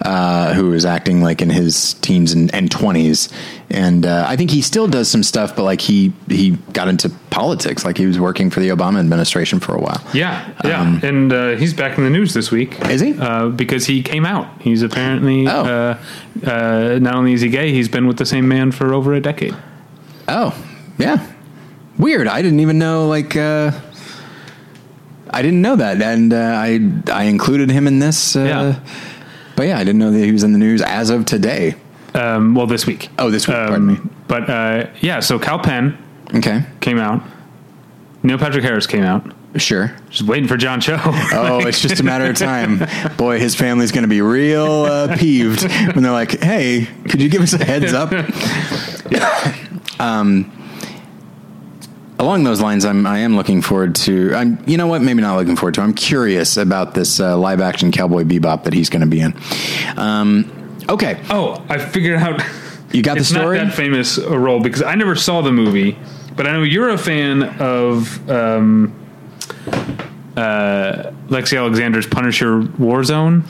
[0.00, 3.28] uh, who was acting like in his teens and twenties,
[3.70, 7.08] and uh, I think he still does some stuff, but like he he got into
[7.30, 10.02] politics, like he was working for the Obama administration for a while.
[10.14, 12.78] yeah, yeah, Um, and uh, he's back in the news this week.
[12.86, 13.18] Is he?
[13.18, 14.46] Uh, because he came out.
[14.60, 15.64] He's apparently Oh.
[15.64, 15.98] uh,
[16.48, 19.20] uh, not only is he gay, he's been with the same man for over a
[19.20, 19.56] decade.
[20.28, 20.54] Oh,
[20.98, 21.26] yeah.
[21.98, 22.26] Weird.
[22.28, 23.06] I didn't even know.
[23.08, 23.72] Like, uh,
[25.32, 26.80] I didn't know that, and uh, I
[27.12, 28.36] I included him in this.
[28.36, 28.80] Uh, Yeah.
[29.54, 31.74] But yeah, I didn't know that he was in the news as of today.
[32.14, 33.10] Um, well, this week.
[33.18, 33.56] Oh, this week.
[33.56, 33.98] Um, pardon me.
[34.28, 35.96] But uh, yeah, so Kal Penn
[36.34, 37.22] Okay, came out.
[38.22, 39.30] Neil Patrick Harris came out.
[39.56, 39.94] sure.
[40.08, 40.96] Just waiting for John Cho.
[41.34, 42.80] Oh, it's just a matter of time.
[43.18, 45.62] Boy, his family's going to be real uh, peeved
[45.94, 48.12] when they're like, "Hey, could you give us a heads up?"
[50.00, 50.50] um,
[52.22, 54.34] along those lines, I'm I am looking forward to.
[54.34, 55.02] I'm you know what?
[55.02, 55.82] Maybe not looking forward to.
[55.82, 59.34] I'm curious about this uh, live action Cowboy Bebop that he's going to be in.
[59.96, 62.40] Um, okay, oh, I figured out.
[62.92, 63.58] you got the story.
[63.58, 65.98] not that famous a role because I never saw the movie,
[66.36, 68.94] but I know you're a fan of um,
[70.36, 73.42] uh, Lexi Alexander's Punisher Warzone.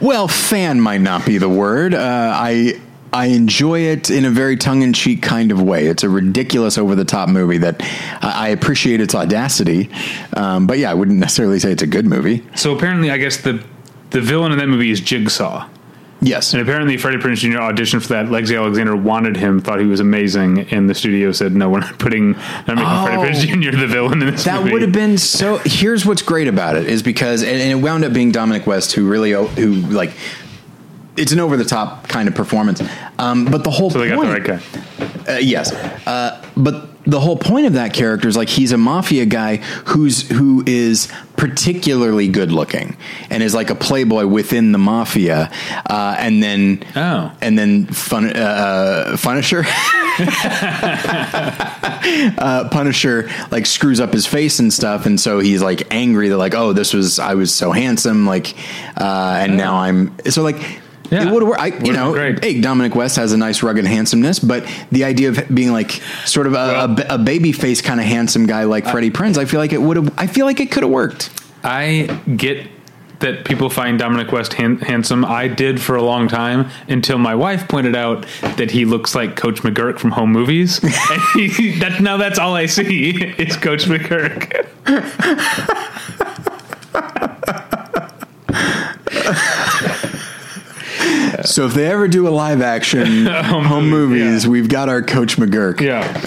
[0.00, 1.94] Well, fan might not be the word.
[1.94, 2.80] Uh, I
[3.14, 5.86] I enjoy it in a very tongue in cheek kind of way.
[5.86, 7.76] It's a ridiculous, over the top movie that
[8.22, 9.90] I I appreciate its audacity.
[10.34, 12.42] Um, but yeah, I wouldn't necessarily say it's a good movie.
[12.54, 13.62] So apparently, I guess the
[14.10, 15.68] the villain in that movie is Jigsaw.
[16.24, 16.52] Yes.
[16.52, 17.58] And apparently, Freddie Prinze Jr.
[17.58, 18.26] auditioned for that.
[18.26, 21.98] Lexi Alexander wanted him, thought he was amazing, and the studio said, "No, we're not
[21.98, 23.04] putting, not making Oh.
[23.06, 23.22] Freddie
[23.56, 23.76] Prinze Jr.
[23.76, 25.58] the villain in this That movie." would have been so.
[25.64, 28.92] Here's what's great about it is because, and, and it wound up being Dominic West,
[28.92, 30.12] who really, who like,
[31.16, 32.82] it's an over the top kind of performance.
[33.18, 34.62] Um, but the whole So they got point, the right
[35.26, 35.34] guy.
[35.34, 35.72] Uh, yes,
[36.06, 40.28] uh, but the whole point of that character is like he's a mafia guy who's
[40.30, 42.96] who is particularly good looking
[43.28, 45.50] and is like a playboy within the mafia,
[45.90, 47.32] uh, and then Oh.
[47.40, 49.64] and then fun uh, uh, Punisher.
[52.38, 56.36] uh, Punisher like screws up his face and stuff, and so he's like angry that
[56.38, 58.54] like, oh, this was I was so handsome, like,
[58.96, 60.80] uh, and now I'm so like.
[61.12, 61.28] Yeah.
[61.28, 61.58] It would work.
[61.58, 62.42] I, you know, great.
[62.42, 65.90] hey, Dominic West has a nice rugged handsomeness, but the idea of being like
[66.24, 69.44] sort of a, a, a baby face kind of handsome guy like Freddie Prinze, I
[69.44, 70.18] feel like it would have.
[70.18, 71.28] I feel like it could have worked.
[71.62, 72.66] I get
[73.18, 75.22] that people find Dominic West han- handsome.
[75.24, 79.36] I did for a long time until my wife pointed out that he looks like
[79.36, 80.78] Coach McGuirk from Home Movies.
[81.34, 84.66] he, that, now that's all I see is Coach McGuirk.
[91.44, 94.50] So if they ever do a live action home, movie, movies, yeah.
[94.50, 95.80] we've got our Coach McGuirk.
[95.80, 96.02] Yeah,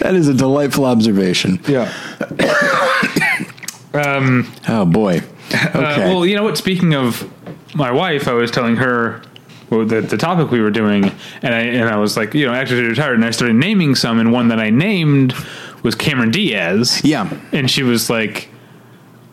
[0.00, 1.60] That is a delightful observation.
[1.68, 1.92] yeah.
[3.96, 5.20] Oh boy.
[5.52, 6.58] Uh, well, you know what?
[6.58, 7.30] Speaking of
[7.76, 9.22] my wife, I was telling her
[9.70, 11.04] well, the, the topic we were doing,
[11.42, 13.94] and I and I was like, you know, actors are retired, and I started naming
[13.94, 15.34] some, and one that I named
[15.84, 17.02] was Cameron Diaz.
[17.04, 17.30] Yeah.
[17.52, 18.48] and she was like,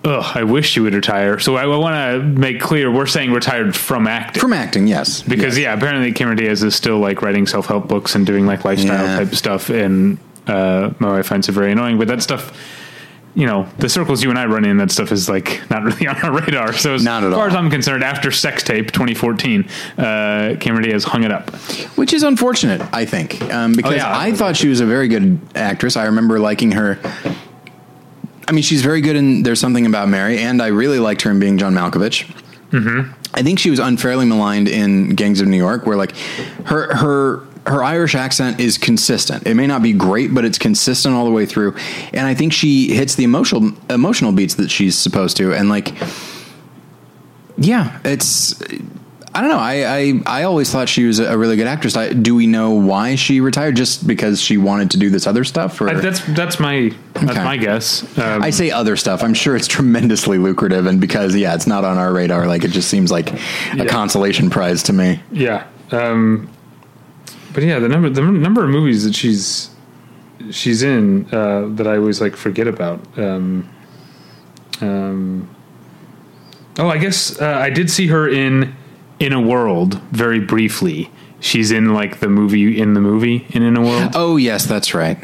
[0.04, 3.32] "Ugh, I wish she would retire." So I, I want to make clear we're saying
[3.32, 4.42] retired from acting.
[4.42, 5.22] From acting, yes.
[5.22, 8.66] because yeah, apparently Cameron Diaz is still like writing self help books and doing like
[8.66, 9.18] lifestyle Yeah.
[9.24, 11.98] type stuff, and uh, my wife finds it very annoying.
[12.00, 12.58] But that stuff,
[13.36, 16.08] you know, the circles you and I run in, that stuff is like not really
[16.12, 16.74] on our radar.
[16.74, 17.48] So as Not at far all.
[17.48, 21.52] as I'm concerned, after Sex Tape 2014, uh, Cameron Diaz hung it up.
[21.96, 24.18] Which is unfortunate, I think, um, because Oh, yeah.
[24.18, 25.96] I thought she was a very good actress.
[25.96, 26.98] I remember liking her.
[28.52, 31.32] I mean, she's very good in There's Something About Mary, and I really liked her
[31.32, 32.30] in Being John Malkovich.
[32.72, 33.14] Mm-hmm.
[33.34, 36.18] I think she was unfairly maligned in Gangs of New York, where like
[36.66, 39.48] her her her Irish accent is consistent.
[39.48, 41.78] It may not be great, but it's consistent all the way through.
[42.14, 45.54] And I think she hits the emotional emotional beats that she's supposed to.
[45.54, 45.94] And like,
[47.58, 48.62] yeah, it's.
[49.34, 49.60] I don't know.
[49.60, 51.96] I, I, I always thought she was a really good actress.
[51.96, 53.78] I, do we know why she retired?
[53.78, 55.80] Just because she wanted to do this other stuff?
[55.80, 57.44] Or I, that's that's my that's Okay.
[57.44, 58.04] my guess.
[58.18, 59.24] Um, I say other stuff.
[59.24, 62.46] I'm sure it's tremendously lucrative, and because yeah, it's not on our radar.
[62.46, 63.38] Like it just seems like a
[63.78, 63.86] Yeah.
[63.86, 65.22] consolation prize to me.
[65.32, 65.66] Yeah.
[65.94, 66.50] Um,
[67.54, 69.70] but yeah, the number the number of movies that she's
[70.50, 73.00] she's in uh, that I always like forget about.
[73.18, 73.70] Um,
[74.82, 75.50] um,
[76.80, 78.76] oh, I guess uh, I did see her in
[79.22, 81.10] In a World very briefly.
[81.40, 84.12] She's in like the movie in the movie in In a World.
[84.16, 85.18] Oh yes, that's right.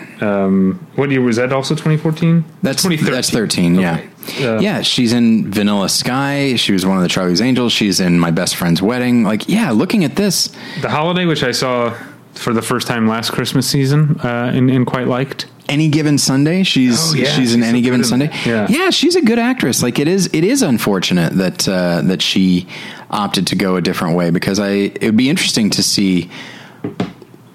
[0.96, 1.52] What year was that?
[1.54, 2.44] Also 2014.
[2.64, 3.14] That's 2013.
[3.14, 3.76] that's 13.
[3.76, 4.46] Yeah, Okay.
[4.48, 4.82] Uh, yeah.
[4.82, 6.56] She's in Vanilla Sky.
[6.56, 7.72] She was one of the Charlie's Angels.
[7.72, 9.24] She's in My Best Friend's Wedding.
[9.24, 10.50] Like yeah, looking at this,
[10.82, 11.96] The Holiday, which I saw
[12.34, 15.48] for the first time last Christmas season, uh, and, and quite liked.
[15.70, 18.30] any given Sunday, she's Oh, yeah, she's in she's any given Sunday.
[18.46, 18.68] Yeah.
[18.70, 19.82] yeah, she's a good actress.
[19.84, 22.68] Like it is, it is unfortunate that uh, that she
[23.10, 26.30] opted to go a different way because I it would be interesting to see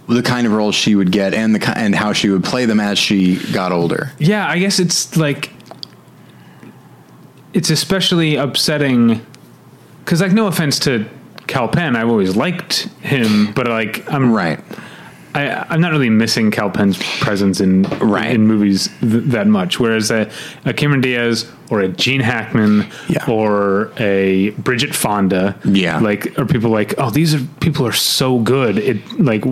[0.09, 2.81] the kind of roles she would get and the and how she would play them
[2.81, 4.13] as she got older.
[4.19, 5.51] Yeah, I guess it's like
[7.53, 9.25] it's especially upsetting
[10.05, 11.07] because, like, no offense to
[11.47, 14.61] Kal Penn, I've always liked him, but like, I'm Right.
[15.35, 18.35] I, I'm not really missing Kal Penn's presence in Right.
[18.35, 19.81] in movies th- that much.
[19.81, 20.31] Whereas a,
[20.65, 23.25] a Cameron Diaz or a Gene Hackman Yeah.
[23.29, 25.99] or a Bridget Fonda, Yeah.
[26.01, 28.77] like are people like, oh, these are people are so good.
[28.79, 29.45] It like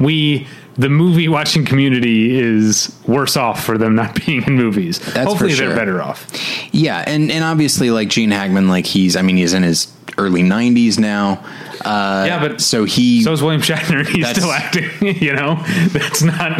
[0.00, 0.46] we.
[0.76, 4.98] The movie watching community is worse off for them not being in movies.
[4.98, 5.76] That's Hopefully, for they're sure.
[5.76, 6.26] better off.
[6.72, 10.42] Yeah, and and obviously like Gene Hackman, like he's I mean he's in his early
[10.42, 11.44] 90s now.
[11.84, 14.06] Uh, Yeah, but so he So is William Shatner.
[14.14, 14.88] He's still acting.
[15.22, 15.56] You know,
[15.88, 16.52] that's not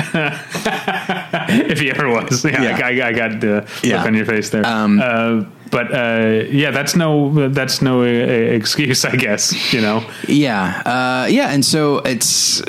[1.71, 2.45] if he ever was.
[2.45, 2.85] Yeah, Yeah.
[2.85, 4.67] I, I got the look on your face there.
[4.67, 9.73] Um, uh, but uh, yeah, that's no that's no uh, excuse, I guess.
[9.73, 12.61] You know, Yeah, uh, yeah, and so it's.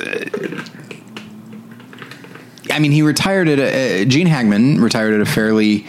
[2.70, 5.86] I mean, he retired at a, uh, Gene Hackman retired at a fairly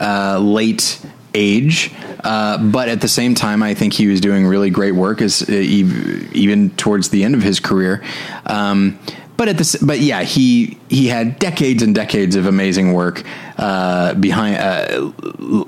[0.00, 1.00] uh, late
[1.34, 1.92] age,
[2.24, 5.48] uh, but at the same time, I think he was doing really great work as
[5.48, 8.02] uh, even towards the end of his career.
[8.46, 8.98] Um,
[9.40, 13.22] but at this, but yeah, he he had decades and decades of amazing work
[13.56, 15.12] uh, behind, uh,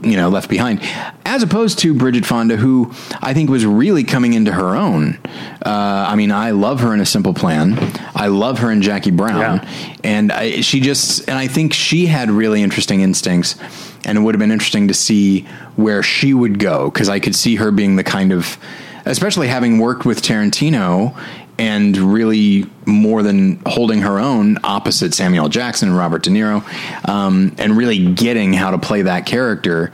[0.03, 0.83] you know, left behind,
[1.25, 5.19] as opposed to Bridget Fonda, who I think was really coming into her own.
[5.65, 7.79] Uh, I mean, I love her in A Simple Plan.
[8.15, 9.97] I love her in Jackie Brown, Yeah.
[10.05, 13.57] and I, she just, and I think she had really interesting instincts,
[14.05, 17.35] and it would have been interesting to see where she would go because I could
[17.35, 18.59] see her being the kind of,
[19.07, 21.17] especially having worked with Tarantino
[21.59, 26.63] and really more than holding her own opposite Samuel Jackson and Robert De Niro,
[27.09, 29.93] um, and really getting how to play that character.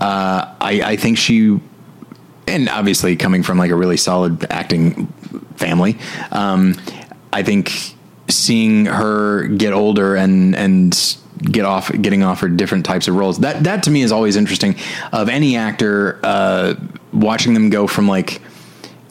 [0.00, 1.60] Uh, I, I think she
[2.46, 5.06] and obviously coming from like a really solid acting
[5.56, 5.98] family,
[6.30, 6.74] um,
[7.32, 7.94] I think
[8.28, 13.64] seeing her get older and and get off getting offered different types of roles that
[13.64, 14.74] that to me is always interesting
[15.12, 16.74] of any actor uh,
[17.12, 18.40] watching them go from like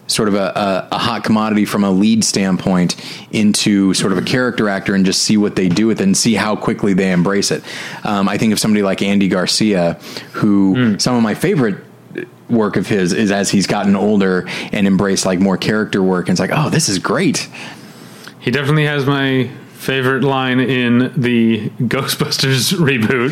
[0.07, 2.95] sort of a, a, a hot commodity from a lead standpoint
[3.31, 6.17] into sort of a character actor and just see what they do with it and
[6.17, 7.63] see how quickly they embrace it.
[8.03, 9.93] Um, I think of somebody like Andy Garcia,
[10.33, 11.77] who some of my favorite
[12.49, 16.27] work of his is as he's gotten older and embraced like more character work.
[16.27, 17.49] And it's like, oh, this is great.
[18.39, 19.49] He definitely has my
[19.83, 23.31] favorite line in the Ghostbusters reboot,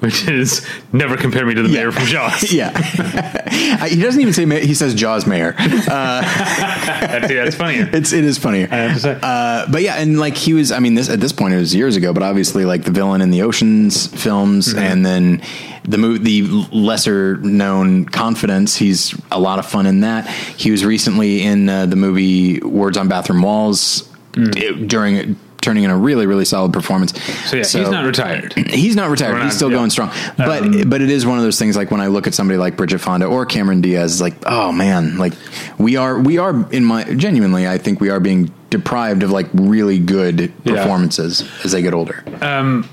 [0.00, 2.70] which is "Never compare me to the mayor from Jaws." Yeah.
[3.86, 5.54] he doesn't even say, he says Jaws Mayor.
[5.58, 7.88] That's, yeah, that's funnier.
[7.92, 8.68] It's, it is funnier.
[8.70, 9.18] I have to say.
[9.22, 11.74] Uh, but yeah, and like he was, I mean, this at this point it was
[11.74, 14.78] years ago, but obviously like the villain in the Ocean's films, Mm-hmm.
[14.78, 15.42] and then
[15.84, 18.76] the mo- the lesser known Confidence.
[18.76, 20.26] He's a lot of fun in that.
[20.28, 24.88] He was recently in uh, the movie Words on Bathroom Walls Mm.
[24.88, 27.12] during turning in a really really solid performance.
[27.48, 28.52] So yeah, he's not retired.
[28.70, 29.34] He's not retired.
[29.34, 29.76] We're he's still yeah.
[29.78, 30.10] going strong.
[30.36, 32.58] But Um, but it is one of those things like when I look at somebody
[32.58, 35.32] like Bridget Fonda or Cameron Diaz, like oh man, like
[35.78, 39.48] we are we are in my genuinely I think we are being deprived of like
[39.54, 40.74] really good Yeah.
[40.76, 42.22] performances as they get older.
[42.26, 42.84] Well,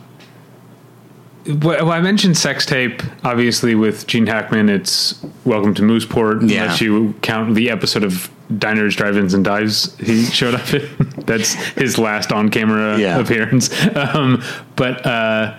[1.61, 3.01] well, I mentioned sex tape.
[3.23, 6.49] Obviously, with Gene Hackman, it's Welcome to Mooseport.
[6.49, 6.63] Yeah.
[6.63, 10.87] Unless you count the episode of Diners, Drive-ins, and Dives he showed up in.
[11.25, 13.19] That's his last on-camera Yeah.
[13.19, 13.69] appearance.
[13.95, 14.41] Um,
[14.75, 15.57] but uh,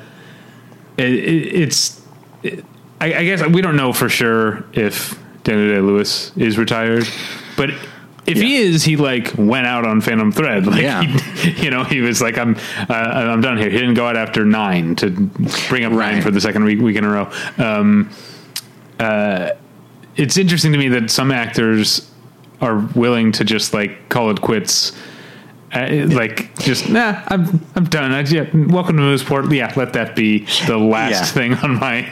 [0.96, 2.00] it, it, it's,
[2.42, 2.64] it,
[3.00, 7.06] I, I guess we don't know for sure if Daniel Day Lewis is retired,
[7.56, 7.70] but.
[8.26, 10.66] If he is, he like went out on Phantom Thread.
[10.70, 11.02] Like, Yeah.
[11.02, 12.56] he, you know, he was like, "I'm,
[12.88, 15.10] uh, I'm done here." He didn't go out after nine to
[15.68, 17.30] bring up nine for the second week week in a row.
[17.58, 18.10] Um,
[18.98, 19.50] uh,
[20.16, 22.10] it's interesting to me that some actors
[22.60, 24.92] are willing to just like call it quits.
[25.72, 28.10] Uh, like just nah, I'm I'm done.
[28.10, 29.54] I, yeah, welcome to Mooseport.
[29.54, 31.24] Yeah, let that be the last Yeah.
[31.26, 32.08] thing on my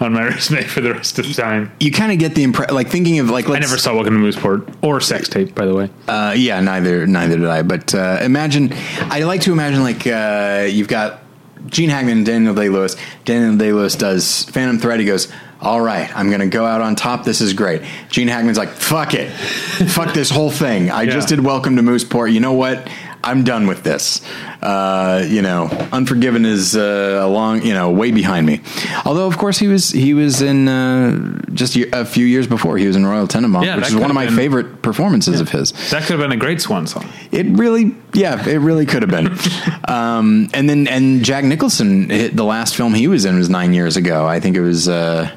[0.00, 1.70] on my resume for the rest of the time.
[1.78, 4.14] You kind of get the impression, like thinking of like let's, I never saw Welcome
[4.14, 5.88] to Mooseport or Sex Tape, by the way.
[6.08, 7.62] Uh, yeah, neither neither did I.
[7.62, 11.20] But uh, imagine, I like to imagine like uh, you've got
[11.66, 12.96] Gene Hackman and Daniel Day Lewis.
[13.24, 14.98] Daniel Day Lewis does Phantom Thread.
[14.98, 17.24] He goes, "All right, I'm going to go out on top.
[17.24, 20.90] This is great." Gene Hackman's like, "Fuck it, fuck this whole thing.
[20.90, 22.32] I just did Welcome to Mooseport.
[22.32, 22.88] You know what?"
[23.26, 24.22] I'm done with this.
[24.62, 28.60] Uh, you know, Unforgiven is uh, a long, you know, way behind me.
[29.04, 32.78] Although, of course, he was he was in uh, just a few years before.
[32.78, 35.48] He was in Royal Tenenbaums, Yeah, which is one of my been- favorite performances of
[35.48, 35.72] his.
[35.90, 37.08] That could have been a great swan song.
[37.32, 39.36] It really, yeah, it really could have been.
[39.88, 43.72] um, and then, and Jack Nicholson, hit the last film he was in was nine
[43.74, 44.24] years ago.
[44.24, 44.88] I think it was.
[44.88, 45.30] Uh,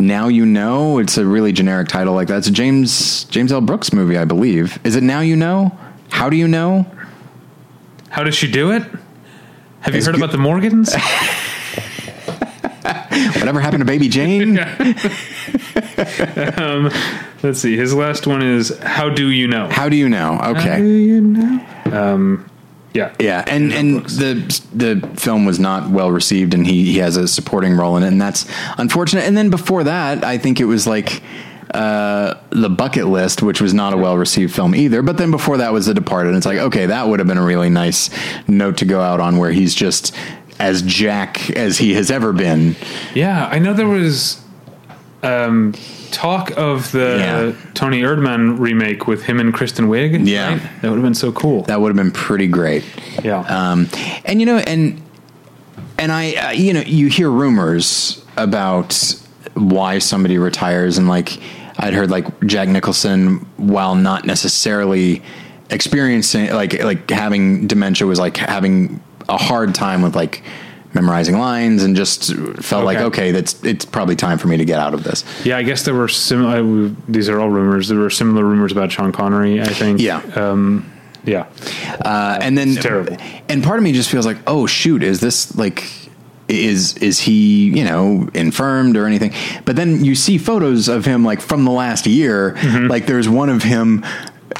[0.00, 0.98] now you know.
[0.98, 2.38] It's a really generic title like that.
[2.38, 3.60] It's a James James L.
[3.60, 4.78] Brooks movie, I believe.
[4.84, 5.76] Is it Now You Know?
[6.10, 6.86] How do you know?
[8.08, 8.82] How did she do it?
[9.80, 10.94] Have you heard about the Morgans?
[13.38, 14.54] Whatever happened to Baby Jane?
[17.42, 17.76] Let's see.
[17.76, 19.68] His last one is How Do You Know?
[19.70, 20.36] How do you know?
[20.40, 20.80] How do Okay.
[20.82, 21.66] you know?
[21.92, 22.49] Um,
[22.92, 23.14] yeah.
[23.20, 27.28] Yeah, and and the the film was not well received, and he he has a
[27.28, 28.46] supporting role in it, and that's
[28.78, 29.24] unfortunate.
[29.24, 31.22] And then before that, I think it was like
[31.72, 35.02] uh, the Bucket List, which was not a well received film either.
[35.02, 36.30] But then before that was The Departed.
[36.30, 38.10] And it's like okay, that would have been a really nice
[38.48, 40.14] note to go out on, where he's just
[40.58, 42.74] as Jack as he has ever been.
[43.14, 44.42] Yeah, I know there was
[45.22, 45.74] um,
[46.10, 47.70] talk of the Yeah.
[47.74, 50.26] Toni Erdmann remake with him and Kristen Wiig.
[50.26, 50.52] Yeah.
[50.52, 50.62] right?
[50.82, 51.62] that would have been so cool.
[51.64, 52.84] That would have been pretty great.
[53.24, 53.88] yeah, Um,
[54.24, 55.00] and you know, and
[55.98, 59.14] and I, uh, you know, you hear rumors about
[59.54, 61.38] why somebody retires, and like
[61.78, 65.22] I'd heard, like Jack Nicholson, while not necessarily
[65.70, 70.42] experiencing like like having dementia, was like having a hard time with like
[70.94, 73.04] memorizing lines, and just felt like Okay.
[73.06, 75.24] okay, that's it's probably time for me to get out of this.
[75.44, 75.56] yeah.
[75.56, 76.90] I guess there were similar.
[77.08, 77.88] These are all rumors.
[77.88, 79.60] There were similar rumors about Sean Connery.
[79.60, 80.00] I think.
[80.00, 80.20] Yeah.
[80.34, 80.90] Um,
[81.24, 81.46] Yeah.
[82.04, 83.16] Uh, and then It's terrible.
[83.48, 85.84] And part of me just feels like, oh shoot, is this like
[86.48, 89.32] is is he you know infirmed or anything?
[89.64, 92.54] But then you see photos of him like from the last year.
[92.54, 92.86] Mm-hmm.
[92.88, 94.04] Like there's one of him,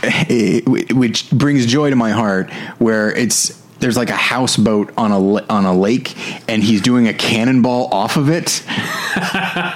[0.04, 0.60] eh,
[0.92, 3.59] which brings joy to my heart, where it's.
[3.80, 6.14] There's like a houseboat on a on a lake,
[6.48, 8.62] and he's doing a cannonball off of it,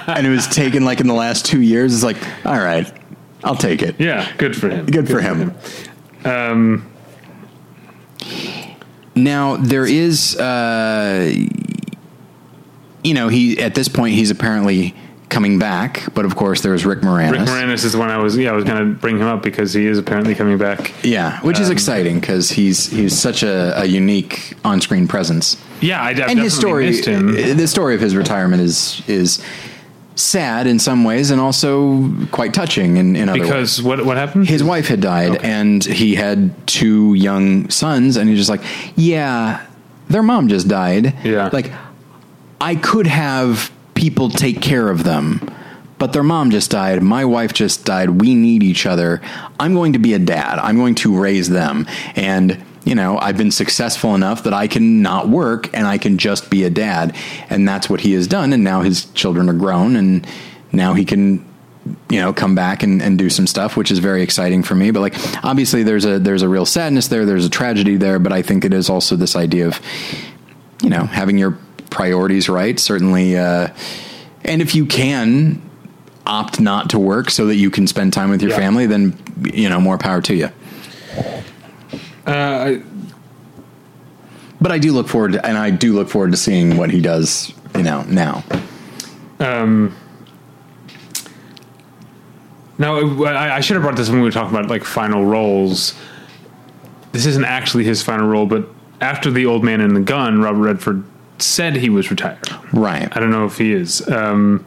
[0.07, 1.93] and it was taken like in the last two years.
[1.93, 2.91] It's like, all right,
[3.43, 3.99] I'll take it.
[3.99, 4.31] Yeah.
[4.37, 4.85] Good for him.
[4.85, 5.53] Good for him.
[6.23, 6.91] Um,
[9.15, 11.33] Now there is, uh,
[13.03, 14.93] you know, he at this point he's apparently
[15.29, 17.31] coming back, but of course there's Rick Moranis.
[17.31, 18.37] Rick Moranis is the one I was.
[18.37, 20.93] Yeah, I was going to bring him up because he is apparently coming back.
[21.03, 25.99] Yeah, which Um, is exciting because he's he's such a, a unique on-screen presence, Yeah,
[26.01, 27.31] I, I and definitely his story, missed him.
[27.57, 29.41] the story of his retirement is is
[30.17, 33.49] sad in some ways and also quite touching in, in other ways.
[33.49, 34.47] Because what what happened?
[34.47, 38.61] his wife had died and he had two young sons and he's just like
[38.95, 39.65] yeah
[40.07, 41.49] their mom just died Yeah.
[41.51, 41.69] like
[42.61, 45.41] i could have people take care of them.
[45.97, 47.01] But their mom just died.
[47.01, 48.21] My wife just died.
[48.21, 49.21] We need each other.
[49.59, 50.59] I'm going to be a dad.
[50.59, 51.87] I'm going to raise them.
[52.15, 56.19] And you know i've been successful enough that i can not work and i can
[56.19, 57.15] just be a dad.
[57.49, 58.53] And that's what he has done.
[58.53, 60.27] And now his children are grown and
[60.71, 61.43] now he can
[62.09, 64.91] you know come back and, and do some stuff which is very exciting for me.
[64.91, 67.25] But like obviously there's a there's a real sadness there.
[67.25, 68.19] There's a tragedy there.
[68.19, 69.81] But i think it is also this idea of
[70.83, 71.57] you know having your
[71.95, 73.69] priorities right certainly uh
[74.43, 75.61] and if you can
[76.27, 78.57] opt not to work so that you can spend time with your Yeah.
[78.57, 79.17] family then
[79.53, 80.49] you know more power to you
[82.27, 82.75] Uh,
[84.59, 86.99] but i do look forward to and i do look forward to seeing what he
[86.99, 88.43] does you know now
[92.77, 95.93] No, I, I should have brought this when we were talking about like final roles.
[97.13, 98.67] This isn't actually his final role, but
[98.99, 101.03] after the old man and the gun, Robert Redford
[101.39, 102.39] said he was retired.
[102.73, 104.07] right I don't know if he is.
[104.09, 104.65] Um,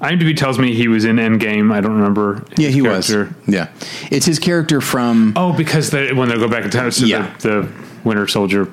[0.00, 1.72] IMDb tells me he was in Endgame.
[1.72, 2.44] I don't remember.
[2.58, 3.34] yeah he character.
[3.46, 3.68] was yeah
[4.10, 7.32] it's his character from Oh, because they, when they go back in time, it's Yeah.
[7.38, 7.72] the, the
[8.04, 8.70] Winter Soldier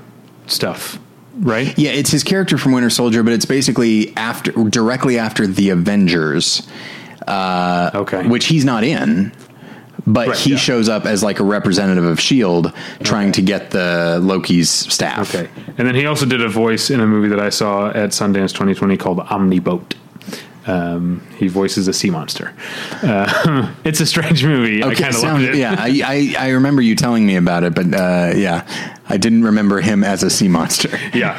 [0.48, 1.00] stuff,
[1.40, 1.78] right?
[1.80, 6.68] Yeah, it's his character from Winter Soldier, but it's basically after directly after the Avengers,
[7.28, 8.28] uh, Okay.
[8.28, 9.32] which he's not in.
[10.06, 10.58] But Right, he yeah.
[10.58, 12.74] shows up as like a representative of Shield,
[13.04, 15.34] trying to get the Loki's staff.
[15.34, 15.50] Okay.
[15.78, 18.50] And then he also did a voice in a movie that I saw at Sundance
[18.52, 19.94] 2020 called Omniboat.
[20.66, 22.54] Um, he voices a sea monster.
[23.02, 24.82] Uh, it's a strange movie.
[24.82, 25.56] I Okay, kind of loved it.
[25.56, 26.02] yeah, I,
[26.40, 28.66] I I remember you telling me about it, but uh, yeah,
[29.10, 30.98] I didn't remember him as a sea monster.
[31.14, 31.38] yeah.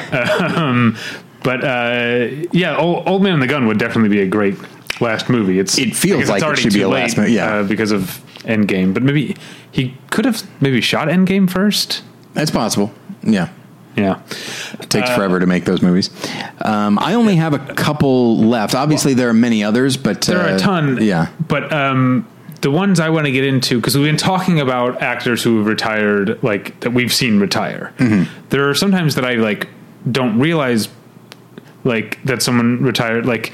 [0.57, 0.97] Um,
[1.43, 4.57] but uh, yeah, old, old Man and the Gun would definitely be a great
[5.01, 5.59] last movie.
[5.59, 7.57] It's It feels like it should be a last movie, yeah.
[7.57, 8.95] uh, because of Endgame.
[8.95, 9.37] But maybe
[9.71, 12.03] he could have maybe shot Endgame first.
[12.35, 12.93] That's possible.
[13.23, 13.49] Yeah.
[13.97, 14.23] Yeah.
[14.81, 16.11] It takes forever to make those movies.
[16.61, 18.75] Um, I only have a couple left.
[18.75, 20.99] Obviously, there are many others, but There are uh, a ton.
[21.01, 22.29] Yeah, But um,
[22.61, 25.67] the ones I want to get into, because we've been talking about actors who have
[25.67, 27.93] retired, like that we've seen retire.
[27.99, 28.49] Mm-hmm.
[28.49, 29.69] There are sometimes that I like
[30.11, 30.89] don't realize,
[31.85, 33.27] like that someone retired.
[33.27, 33.53] Like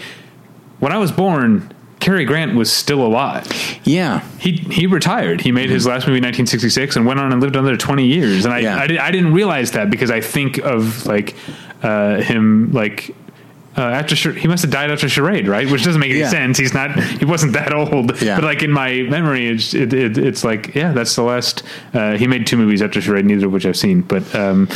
[0.81, 3.47] when I was born, Cary Grant was still alive.
[3.85, 4.20] yeah.
[4.39, 5.43] He he retired.
[5.43, 8.45] He made his last movie in 1966 and went on and lived another 20 years.
[8.47, 8.78] And I Yeah.
[8.78, 11.37] I, did, I didn't realize that because I think of like
[11.83, 13.14] uh, him like.
[13.78, 15.70] Uh, after he must have died after Charade, right?
[15.70, 16.28] Which doesn't make any Yeah.
[16.28, 16.59] sense.
[16.59, 16.99] He's not.
[16.99, 18.20] He wasn't that old.
[18.20, 18.35] Yeah.
[18.35, 21.62] But like in my memory, it's, it, it, it's like yeah, that's the last.
[21.95, 24.03] Uh, he made two movies after Charade, neither of which I've seen.
[24.03, 24.68] But um,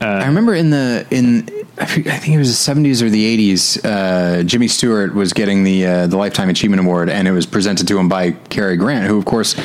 [0.00, 3.84] I remember in the in I think it was the seventies or the eighties.
[3.84, 7.88] Uh, Jimmy Stewart was getting the uh, the Lifetime Achievement Award, and it was presented
[7.88, 9.56] to him by Cary Grant, who of course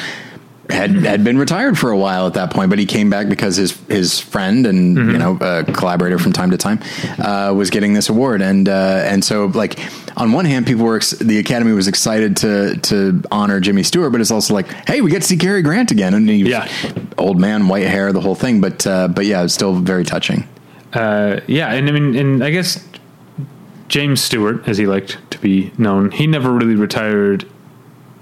[0.70, 3.56] had had been retired for a while at that point, but he came back because
[3.56, 6.80] his his friend and you know uh, collaborator from time to time
[7.20, 9.80] uh, was getting this award, and uh, and so like
[10.18, 14.12] on one hand, people were ex- the Academy was excited to to honor Jimmy Stewart,
[14.12, 16.52] but it's also like, hey, we get to see Cary Grant again, and he was
[16.52, 16.68] Yeah.
[17.18, 20.48] old man, white hair, the whole thing, but uh, but yeah, it's still very touching.
[20.94, 22.84] uh, yeah, and I mean, and I guess
[23.88, 27.46] James Stewart, as he liked to be known, he never really retired.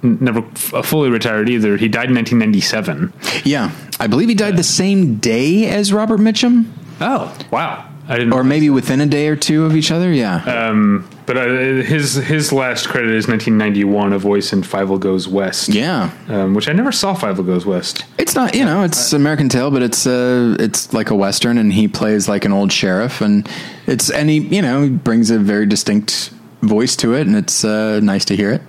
[0.03, 1.75] Never f- fully retired either.
[1.77, 3.11] He died in 1997.
[3.43, 6.65] Yeah, I believe he died the same day as Robert Mitchum,
[7.01, 7.83] Oh, wow!
[8.07, 8.33] I didn't.
[8.33, 10.11] or maybe within a day or two of each other.
[10.13, 10.35] Yeah,
[10.69, 11.47] Um, But uh,
[11.83, 15.69] his his last credit is 1991, a voice in Fievel Goes West.
[15.69, 16.11] yeah.
[16.29, 17.15] um, which I never saw.
[17.15, 18.05] Fievel Goes West.
[18.17, 21.73] It's not, you know, it's American Tale, but it's uh, it's like a western, and
[21.73, 23.47] he plays like an old sheriff, and
[23.87, 26.31] it's and he, you know, brings a very distinct
[26.61, 28.61] voice to it, and it's uh, nice to hear it.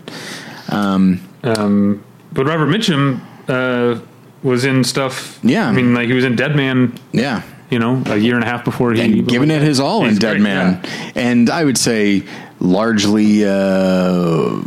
[0.68, 2.02] Um, Um,
[2.32, 4.00] but Robert Mitchum, uh,
[4.42, 5.38] was in stuff.
[5.42, 5.68] Yeah.
[5.68, 6.92] I mean, like he was in Dead Man.
[7.12, 7.42] Yeah.
[7.70, 10.16] You know, a year and a half before he and giving it his all in
[10.16, 11.10] Dead great, Man, yeah.
[11.16, 12.22] and I would say
[12.60, 14.62] largely uh,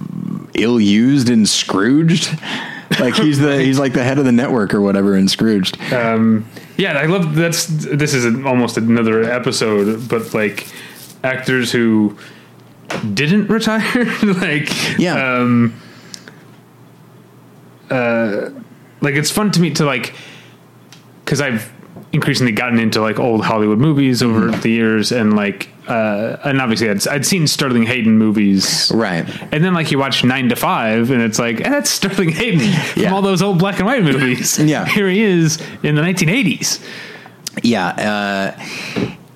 [0.54, 2.30] ill used and Scrooged.
[3.00, 5.80] like he's the he's like the head of the network or whatever in Scrooged.
[5.92, 6.46] Um,
[6.78, 10.68] yeah, I love that's this is almost another episode, but like
[11.24, 12.16] actors who
[13.16, 15.38] didn't retire, like Yeah.
[15.38, 15.74] um,
[17.92, 18.50] uh,
[19.02, 20.14] like it's fun to me to like
[21.26, 21.72] because I've
[22.14, 24.62] increasingly gotten into like old Hollywood movies over Mm-hmm.
[24.62, 29.26] the years, and like uh, and obviously I'd, I'd seen Sterling Hayden movies, Right.
[29.52, 32.60] And then like you watch Nine to Five, and it's like eh, that's Sterling Hayden
[32.94, 33.14] from Yeah.
[33.14, 34.58] all those old black and white movies.
[34.74, 34.86] Yeah.
[34.86, 36.84] here he is in the 1980s.
[37.64, 38.64] Yeah, uh,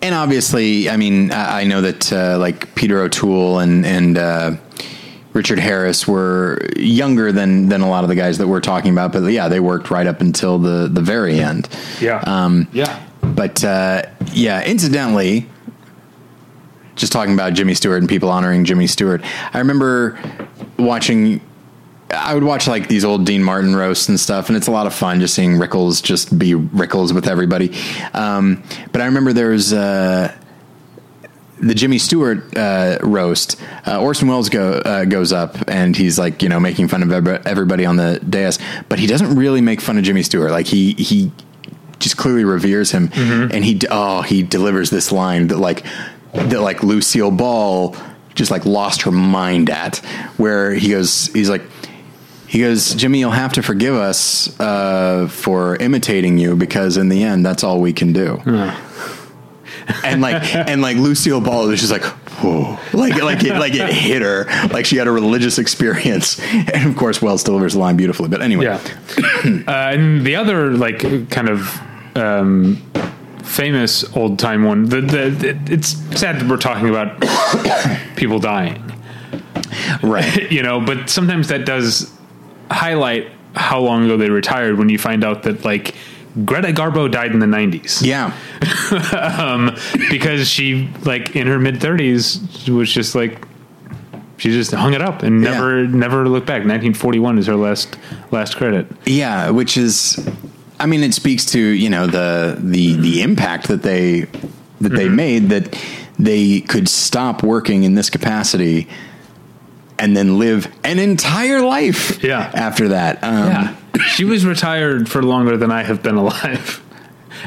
[0.01, 4.51] and obviously, I mean, I I know that uh, like Peter O'Toole and and uh,
[5.35, 9.11] Richard Harris were younger than than a lot of the guys that we're talking about,
[9.11, 11.67] but yeah, they worked right up until the the very end.
[11.99, 13.03] Yeah, Um, yeah.
[13.21, 15.45] But uh, yeah, incidentally,
[16.95, 19.21] just talking about Jimmy Stewart and people honoring Jimmy Stewart,
[19.53, 20.17] I remember
[20.79, 21.41] watching.
[22.11, 24.87] I would watch like these old Dean Martin roasts and stuff, and it's a lot
[24.87, 27.73] of fun just seeing Rickles just be Rickles with everybody.
[28.13, 28.63] Um,
[28.93, 30.33] but I remember there was uh,
[31.59, 33.55] the Jimmy Stewart uh, roast.
[33.87, 37.11] Uh, Orson Welles go, uh, goes up and he's like, you know, making fun of
[37.45, 40.51] everybody on the dais, but he doesn't really make fun of Jimmy Stewart.
[40.51, 41.31] Like he he
[41.99, 45.85] just clearly reveres him, and he oh he delivers this line that like
[46.33, 47.95] that like Lucille Ball
[48.33, 49.97] just like lost her mind at,
[50.37, 51.61] where he goes he's like.
[52.47, 57.23] He goes, Jimmy, you'll have to forgive us uh, for imitating you because in the
[57.23, 58.39] end, that's all we can do
[60.03, 62.77] and like and like Lucille Ball was just like whoa.
[62.93, 64.45] Like like it like it hit her.
[64.69, 66.39] Like she had a religious experience.
[66.41, 68.29] And of course Welles delivers the line beautifully.
[68.29, 68.65] But anyway.
[68.65, 68.79] Yeah.
[69.67, 71.79] uh, and the other like kind of
[72.15, 72.81] um,
[73.43, 74.85] famous old time one.
[74.85, 77.21] The, the, the it's sad that we're talking about
[78.15, 78.81] people dying,
[80.01, 80.51] right.
[80.55, 82.11] You know, but sometimes that does
[82.71, 85.95] highlight how long ago they retired when you find out that like
[86.43, 88.05] Greta Garbo died in the 90s.
[88.05, 88.33] yeah
[89.39, 89.75] um,
[90.09, 93.45] because she like in her mid 30s was just like
[94.37, 95.51] she just hung it up and Yeah.
[95.51, 97.97] never never looked back 1941 is her last
[98.31, 100.27] last credit yeah which is
[100.79, 104.25] I mean it speaks to you know the the the impact that they
[104.81, 105.73] that they made that
[106.19, 108.89] they could stop working in this capacity
[109.97, 112.51] and then live an entire life Yeah.
[112.53, 116.81] after that um, yeah she was retired for longer than i have been alive.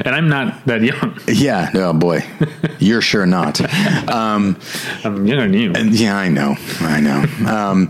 [0.05, 1.19] And i'm not that young.
[1.27, 2.23] Yeah oh boy.
[2.79, 3.59] You're sure not.
[4.09, 4.55] I'm
[5.03, 5.73] younger than you.
[5.91, 7.25] Yeah, I know, I know.
[7.47, 7.89] Um,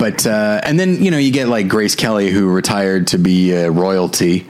[0.00, 3.54] but uh, and then you know you get like Grace Kelly who retired to be
[3.54, 4.48] uh, royalty.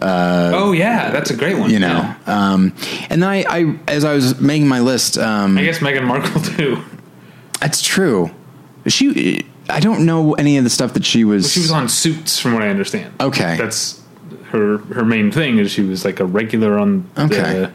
[0.00, 1.10] Uh, oh yeah.
[1.10, 1.70] That's a great one.
[1.70, 2.72] You know, um,
[3.10, 6.40] and then I, I as I was making my list, um, i guess meghan markle
[6.40, 6.82] too.
[7.60, 8.30] That's true.
[8.86, 11.52] She, I don't know any of the stuff that she was.
[11.52, 13.56] she was on suits from what i understand Okay.
[13.56, 14.00] that's
[14.50, 17.68] her her main thing is she was like a regular on Okay.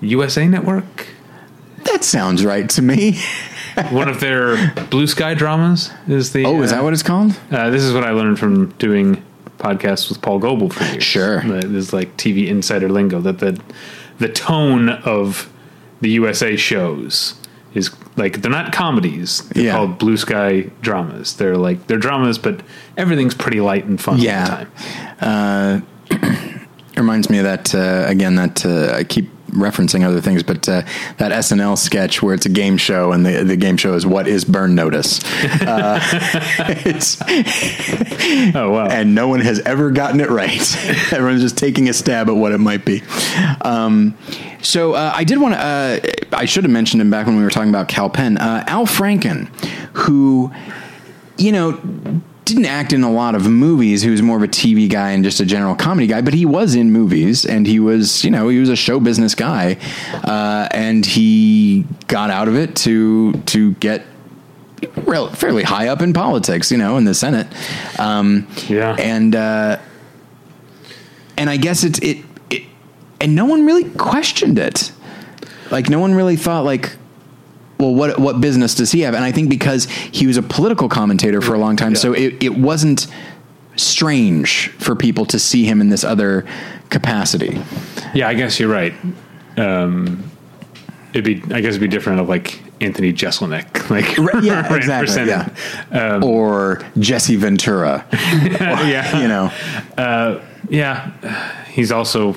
[0.00, 1.08] the usa network
[1.84, 3.18] that sounds right to me.
[3.90, 7.38] one of their blue sky dramas is the Oh, is uh, that what it's called?
[7.50, 9.22] Uh, this is what I learned from doing
[9.58, 11.02] podcasts with Paul Goebel for years.
[11.02, 11.38] Sure.
[11.40, 13.58] Uh, This like TV insider lingo that the
[14.18, 15.50] the tone of
[16.02, 17.34] the USA shows
[17.72, 19.42] is like they're not comedies.
[19.48, 19.72] They're Yeah.
[19.72, 21.34] called blue sky dramas.
[21.36, 22.60] They're like they're dramas, but
[22.96, 24.40] everything's pretty light and fun Yeah.
[24.40, 25.82] all the time.
[26.98, 28.34] It reminds me of that uh, again.
[28.34, 30.82] That uh, I keep referencing other things, but uh,
[31.16, 34.28] that SNL sketch where it's a game show and the the game show is what
[34.28, 35.20] is burn notice.
[35.62, 36.00] Uh,
[36.84, 37.20] it's
[38.54, 38.88] Oh wow.
[38.88, 40.76] and no one has ever gotten it right.
[41.12, 43.02] Everyone's just taking a stab at what it might be.
[43.62, 44.16] Um,
[44.62, 45.60] so uh, I did want to.
[45.60, 46.00] Uh,
[46.32, 48.36] I should have mentioned him back when we were talking about Kal Penn.
[48.38, 49.46] Uh, Al Franken,
[49.94, 50.52] who
[51.36, 51.80] you know
[52.48, 54.02] didn't act in a lot of movies.
[54.02, 56.44] He was more of a TV guy and just a general comedy guy, but he
[56.46, 59.76] was in movies and he was, you know, he was a show business guy,
[60.24, 64.02] uh, and he got out of it to to get
[65.04, 67.46] rel- fairly high up in politics, you know, in the Senate.
[67.98, 68.94] Um, Yeah.
[68.98, 69.78] and uh,
[71.36, 72.18] and I guess it's it,
[72.50, 72.62] it,
[73.20, 74.92] and no one really questioned it.
[75.70, 76.96] Like no one really thought like,
[77.78, 79.14] well, what what business does he have?
[79.14, 82.42] And I think because he was a political commentator for a long time, so it,
[82.42, 83.06] it wasn't
[83.76, 86.44] strange for people to see him in this other
[86.90, 87.60] capacity.
[88.14, 88.94] Yeah, I guess you're right.
[89.56, 90.28] Um,
[91.12, 93.66] it'd be, I guess it'd be different of like Anthony Jeselnik.
[93.88, 96.20] Like, yeah, exactly, yeah.
[96.22, 98.06] or Jesse Ventura.
[98.12, 101.64] yeah, You know, yeah.
[101.70, 102.34] He's also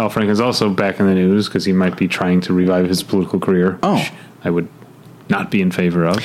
[0.00, 3.02] Al Franken's also back in the news because he might be trying to revive his
[3.02, 3.78] political career.
[3.82, 3.96] Oh.
[3.96, 4.12] which
[4.44, 4.68] I would
[5.28, 6.16] not be in favor of.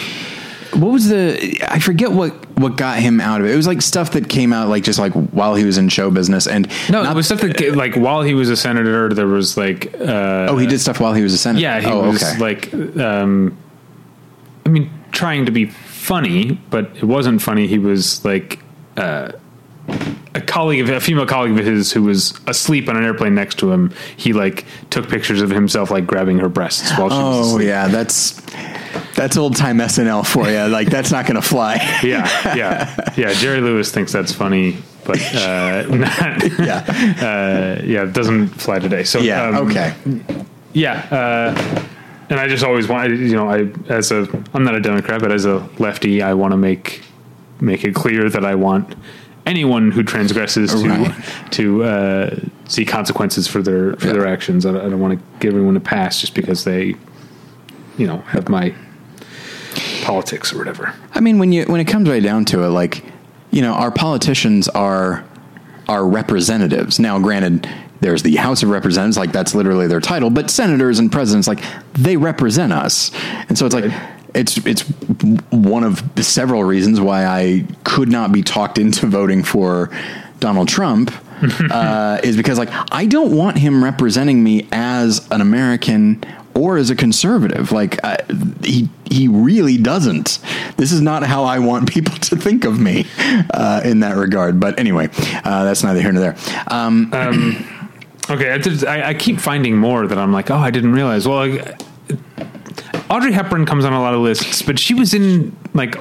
[0.74, 1.58] what was the?
[1.70, 3.52] I forget what what got him out of it.
[3.54, 6.10] It was like stuff that came out like just like while he was in show
[6.10, 9.28] business, and No, not- it was stuff that like while he was a senator, there
[9.28, 11.62] was like uh, Oh, he did stuff while he was a senator.
[11.62, 12.40] Yeah, he oh, was okay.
[12.40, 13.58] like, um,
[14.66, 17.68] I mean, trying to be funny, but it wasn't funny.
[17.68, 18.60] He was like
[18.98, 19.34] uh,
[20.36, 23.58] a colleague of a female colleague of his who was asleep on an airplane next
[23.60, 23.92] to him.
[24.18, 27.68] He like took pictures of himself like grabbing her breasts while she was Oh asleep.
[27.68, 28.32] yeah, that's
[29.16, 30.66] that's old time SNL for you.
[30.68, 31.76] Like that's not going to fly.
[32.04, 33.34] yeah, yeah, yeah.
[33.34, 36.84] Jerry Lewis thinks that's funny, but uh, not, yeah,
[37.22, 39.06] uh, yeah, it doesn't fly today.
[39.06, 39.48] So yeah.
[39.48, 39.96] um, okay.
[40.74, 41.86] Yeah, uh,
[42.30, 45.32] and I just always want you know I as a I'm not a Democrat, but
[45.32, 47.04] as a lefty, I want to make
[47.62, 48.96] make it clear that I want
[49.46, 51.16] anyone who transgresses to Right.
[51.52, 52.36] to uh,
[52.68, 54.14] see consequences for their for Yeah.
[54.14, 54.66] their actions.
[54.66, 56.96] I, don't- I don't want to give everyone a pass just because they
[57.98, 58.74] you know have my
[60.04, 60.94] politics or whatever.
[61.14, 63.04] I mean, when you when it comes right down to it, like
[63.52, 65.24] you know, our politicians are
[65.88, 67.00] are representatives.
[67.00, 67.70] Now, granted,
[68.02, 71.60] there's the House of Representatives, like that's literally their title, but senators and presidents, like
[71.94, 73.12] they represent us,
[73.50, 73.92] and so it's like.
[74.36, 74.82] It's it's
[75.50, 79.90] one of the several reasons why I could not be talked into voting for
[80.40, 81.12] Donald Trump
[81.72, 86.24] uh, is because like I don't want him representing me as an American
[86.54, 87.72] or as a conservative.
[87.72, 88.18] Like uh,
[88.64, 90.40] he he really doesn't.
[90.78, 93.06] This is not how I want people to think of me
[93.54, 94.60] uh, in that regard.
[94.60, 95.10] But anyway,
[95.44, 96.38] uh, that's neither here nor there.
[96.68, 97.66] Um,
[98.28, 101.28] Okay, I, did, I, I keep finding more that I'm like, oh, I didn't realize.
[101.28, 101.80] Well, like,
[103.10, 105.96] Audrey Hepburn comes on a lot of lists, but she was in like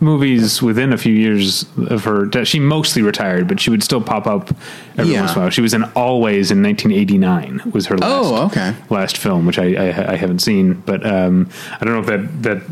[0.00, 2.26] movies within a few years of her.
[2.26, 2.48] death.
[2.48, 4.50] She mostly retired, but she would still pop up
[4.98, 5.20] every Yeah.
[5.20, 5.50] once in a while.
[5.50, 8.74] She was in Always in 1989 was her last Oh, okay.
[8.90, 11.48] last film, which I, I I haven't seen, but um,
[11.80, 12.62] I don't know if that that.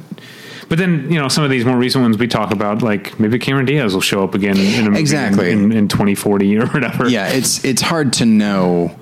[0.68, 3.38] But then you know some of these more recent ones we talk about, like maybe
[3.38, 5.50] Cameron Diaz will show up again in a Exactly.
[5.50, 7.08] in, in 2040 or whatever.
[7.08, 8.94] yeah, it's it's hard to know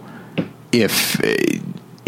[0.72, 1.18] if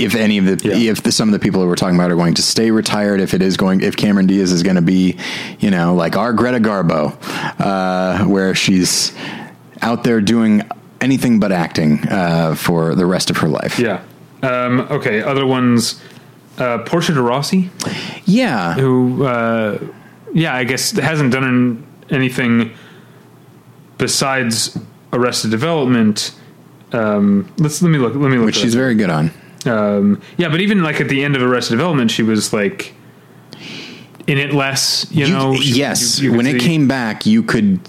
[0.00, 0.90] if any of the Yeah.
[0.90, 3.20] if the, some of the people that we're talking about are going to stay retired.
[3.20, 5.16] If it is going, if Cameron Diaz is going to be,
[5.58, 7.16] you know, like our Greta Garbo,
[7.60, 9.12] uh, where she's
[9.82, 10.62] out there doing
[11.00, 13.78] anything but acting uh, for the rest of her life.
[13.78, 14.02] Yeah.
[14.42, 15.22] Um, okay.
[15.22, 16.00] Other ones.
[16.58, 17.70] Uh, Portia de Rossi,
[18.26, 18.74] Yeah.
[18.74, 19.78] who, uh,
[20.34, 22.72] yeah, I guess hasn't done anything
[23.96, 24.78] besides
[25.12, 26.32] Arrested Development.
[26.92, 28.14] Um, let's let me look.
[28.14, 28.46] Let me look.
[28.46, 28.78] which she's up.
[28.78, 29.30] very good on.
[29.66, 32.94] Um, yeah, but even like at the end of Arrested Development, she was like
[34.26, 35.06] in it less.
[35.10, 35.52] You, You- know.
[35.52, 37.80] Yes, you- you when it came back, you could.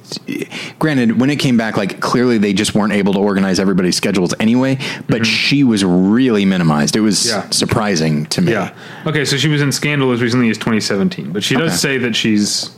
[0.79, 4.33] Granted, when it came back, like clearly they just weren't able to organize everybody's schedules
[4.39, 4.77] anyway.
[5.07, 6.95] But she was really minimized.
[6.95, 7.39] It was Mm-hmm.
[7.45, 7.49] Yeah.
[7.51, 8.51] surprising to me.
[8.51, 8.73] Yeah.
[9.05, 11.77] Okay, so she was in Scandal as recently as 2017, but she does Okay.
[11.77, 12.69] say that she's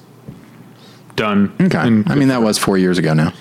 [1.16, 1.52] done.
[1.62, 1.78] Okay.
[1.78, 3.34] I mean, that was four years ago now.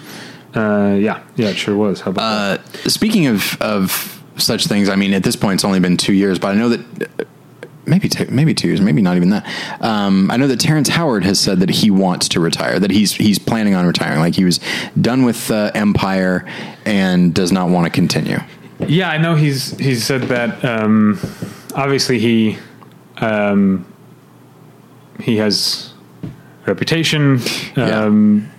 [0.55, 2.03] Uh, yeah, yeah, it sure was.
[2.03, 5.81] How about Uh, speaking of of such things, I mean, at this point, it's only
[5.81, 7.25] been two years, but I know that uh,
[7.87, 9.47] maybe two, maybe two years, maybe not even that.
[9.81, 13.13] Um, I know that Terrence Howard has said that he wants to retire, that he's
[13.13, 14.61] he's planning on retiring, like he was
[15.01, 16.47] done with uh, Empire
[16.85, 18.39] and does not want to continue.
[18.87, 20.65] Yeah, I know he's he's said that.
[20.65, 21.19] Um,
[21.75, 22.59] obviously, he
[23.19, 23.87] um,
[25.21, 25.93] he has
[26.67, 27.41] reputation.
[27.77, 28.05] Yeah.
[28.05, 28.51] Um,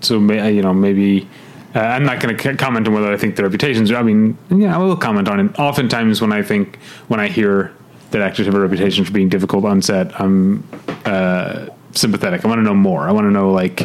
[0.00, 1.28] so you know maybe.
[1.74, 3.92] Uh, I'm not going to comment on whether I think the reputations.
[3.92, 5.58] I mean, yeah, I will comment on it.
[5.58, 7.72] Oftentimes, when I think, when I hear
[8.10, 10.64] that actors have a reputation for being difficult on set, I'm
[11.04, 12.44] uh, sympathetic.
[12.44, 13.08] I want to know more.
[13.08, 13.80] I want to know like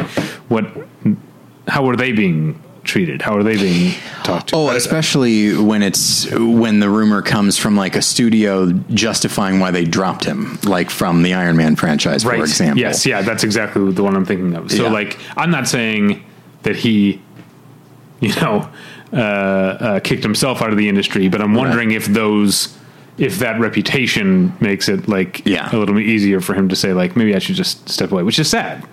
[0.49, 0.65] what,
[1.67, 3.21] how are they being treated?
[3.21, 4.55] How are they being talked to?
[4.55, 9.85] Oh, especially when it's when the rumor comes from like a studio justifying why they
[9.85, 12.79] dropped him, like from the Iron Man franchise, for example.
[12.79, 14.71] Yes, yeah, that's exactly the one I'm thinking of.
[14.71, 14.91] So, Yeah.
[14.91, 16.23] like, I'm not saying
[16.63, 17.21] that he,
[18.25, 18.69] you know,
[19.13, 22.75] uh, uh, kicked himself out of the industry, but I'm wondering if those,
[23.17, 25.69] if that reputation makes it like Yeah.
[25.71, 28.23] a little bit easier for him to say like maybe I should just step away,
[28.23, 28.83] which is sad.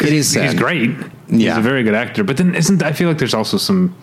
[0.00, 0.56] It is He's sad.
[0.58, 0.90] great.
[1.30, 3.94] He's a very good actor, but then isn't I feel like there's also some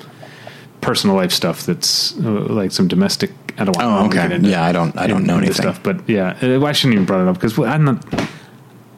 [0.81, 3.31] personal life stuff that's uh, like some domestic.
[3.57, 3.87] I don't want.
[3.87, 4.27] Oh, okay.
[4.27, 5.53] get into- Yeah, I don't- I don't know anything.
[5.55, 8.03] Stuff, but yeah, uh, I shouldn't even brought it up because I'm not.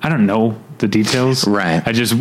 [0.01, 1.47] I don't know the details.
[1.47, 1.81] Right.
[1.85, 2.13] I just,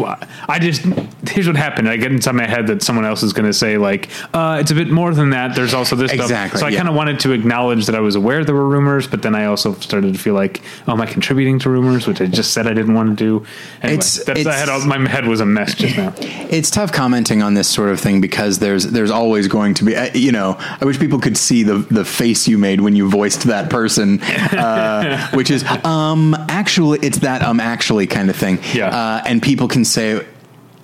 [0.48, 0.82] I just,
[1.28, 1.88] here's what happened.
[1.88, 4.70] I get inside my head that someone else is going to say like, uh, it's
[4.70, 5.54] a bit more than that.
[5.56, 6.60] There's also this Exactly, stuff.
[6.60, 6.78] So I yeah.
[6.78, 9.46] kind of wanted to acknowledge that I was aware there were rumors, but then I
[9.46, 12.66] also started to feel like, oh, am I contributing to rumors, which I just said
[12.66, 13.46] I didn't want to do.
[13.82, 16.14] Anyway, It's- that's, I had all, my head was a mess just now.
[16.52, 19.96] It's tough commenting on this sort of thing because there's there's always going to be
[19.96, 23.08] uh, you know I wish people could see the the face you made when you
[23.08, 28.51] voiced that person, uh, which is um actually it's that um actually kind of thing.
[28.74, 28.88] Yeah.
[28.88, 30.26] uh, and people can say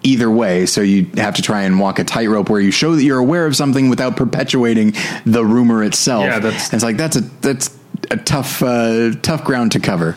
[0.05, 3.03] either way, so you have to try and walk a tightrope where you show that
[3.03, 4.95] you're aware of something without perpetuating
[5.27, 6.25] the rumor itself.
[6.25, 7.77] Yeah, that's- it's like that's a that's
[8.11, 10.16] a tough uh, tough ground to cover.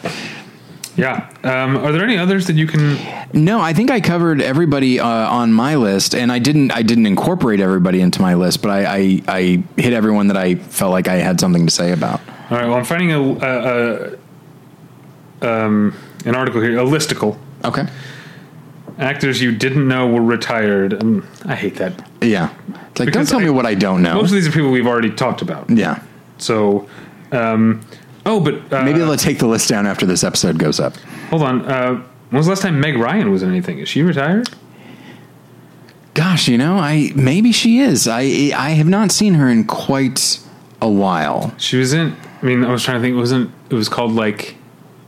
[0.98, 1.30] Yeah.
[1.44, 2.98] Um, are there any others that you can?
[3.34, 6.72] No, I think I covered everybody uh, on my list, and I didn't.
[6.72, 10.56] I didn't incorporate everybody into my list, but I, I, I hit everyone that I
[10.56, 12.20] felt like I had something to say about.
[12.52, 12.68] All right.
[12.68, 14.18] Well, I'm finding a, a, a
[15.42, 17.38] um, an article here, a listicle.
[17.66, 17.88] Okay.
[19.00, 21.02] Actors you didn't know were retired.
[21.02, 22.08] Um, I hate that.
[22.22, 22.50] Yeah.
[22.52, 24.16] It's like, don't Because tell me what I don't know.
[24.16, 25.70] Most of these are people we've already talked about.
[25.70, 26.04] yeah.
[26.38, 26.88] So,
[27.32, 27.82] um,
[28.26, 30.96] oh, but uh, Maybe they'll take the list down after this episode goes up.
[31.30, 31.62] hold on.
[31.66, 31.94] Uh,
[32.30, 33.80] when was the last time Meg Ryan was in anything?
[33.80, 34.50] Is she retired?
[36.14, 38.08] Gosh, you know, I maybe she is.
[38.08, 38.22] I
[38.56, 40.40] I have not seen her in quite
[40.82, 41.54] a while.
[41.58, 42.16] She was in.
[42.42, 43.14] I mean, I was trying to think.
[43.14, 43.52] It wasn't.
[43.70, 44.56] It was called like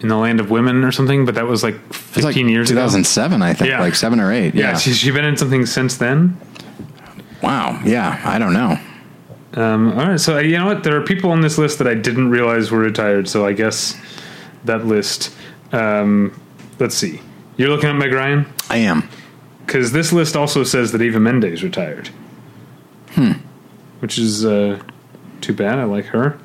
[0.04, 1.26] in the land of women or something.
[1.26, 2.82] But that was like 15 It's like years ago.
[2.82, 3.80] 2007, I think, Yeah.
[3.82, 4.54] like seven or eight.
[4.54, 4.78] Yeah, Yeah.
[4.78, 6.38] she's she been in something since then.
[7.42, 7.80] wow.
[7.84, 8.22] Yeah.
[8.24, 8.78] I don't know.
[9.56, 10.84] Um, all right, so uh, you know what?
[10.84, 13.28] There are people on this list that I didn't realize were retired.
[13.30, 13.96] So I guess
[14.66, 15.32] that list.
[15.72, 16.40] Um,
[16.80, 17.22] let's see.
[17.58, 19.08] You're looking at Meg Ryan I am.
[19.66, 22.10] because this list also says that Eva Mendes retired.
[23.12, 23.34] Hmm.
[24.00, 24.80] Which is uh,
[25.42, 25.78] too bad.
[25.78, 26.40] I like her.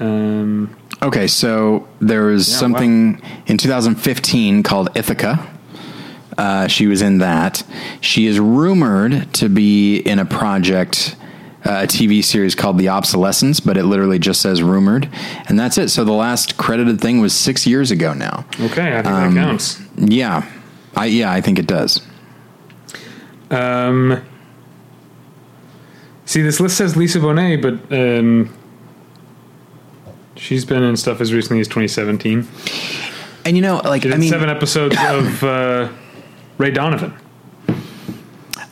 [0.00, 0.74] Um,
[1.04, 5.46] Okay, so there was Yeah, something in 2015 called Ithaca.
[6.38, 7.62] Uh, she was in that.
[8.00, 11.14] She is rumored to be in a project,
[11.64, 15.08] uh, a TV series called The Obsolescence, but it literally just says rumored,
[15.46, 15.90] and that's it.
[15.90, 18.46] So the last credited thing was six years ago now.
[18.60, 19.80] okay, I think Um, that counts.
[19.96, 20.44] Yeah,
[20.96, 22.00] I yeah, I think it does.
[23.50, 24.20] Um,
[26.24, 28.52] see, this list says Lisa Bonet, but um,
[30.44, 32.46] she's been in stuff as recently as 2017.
[33.46, 35.88] And you know, like did I mean, seven episodes of uh,
[36.58, 37.14] Ray Donovan.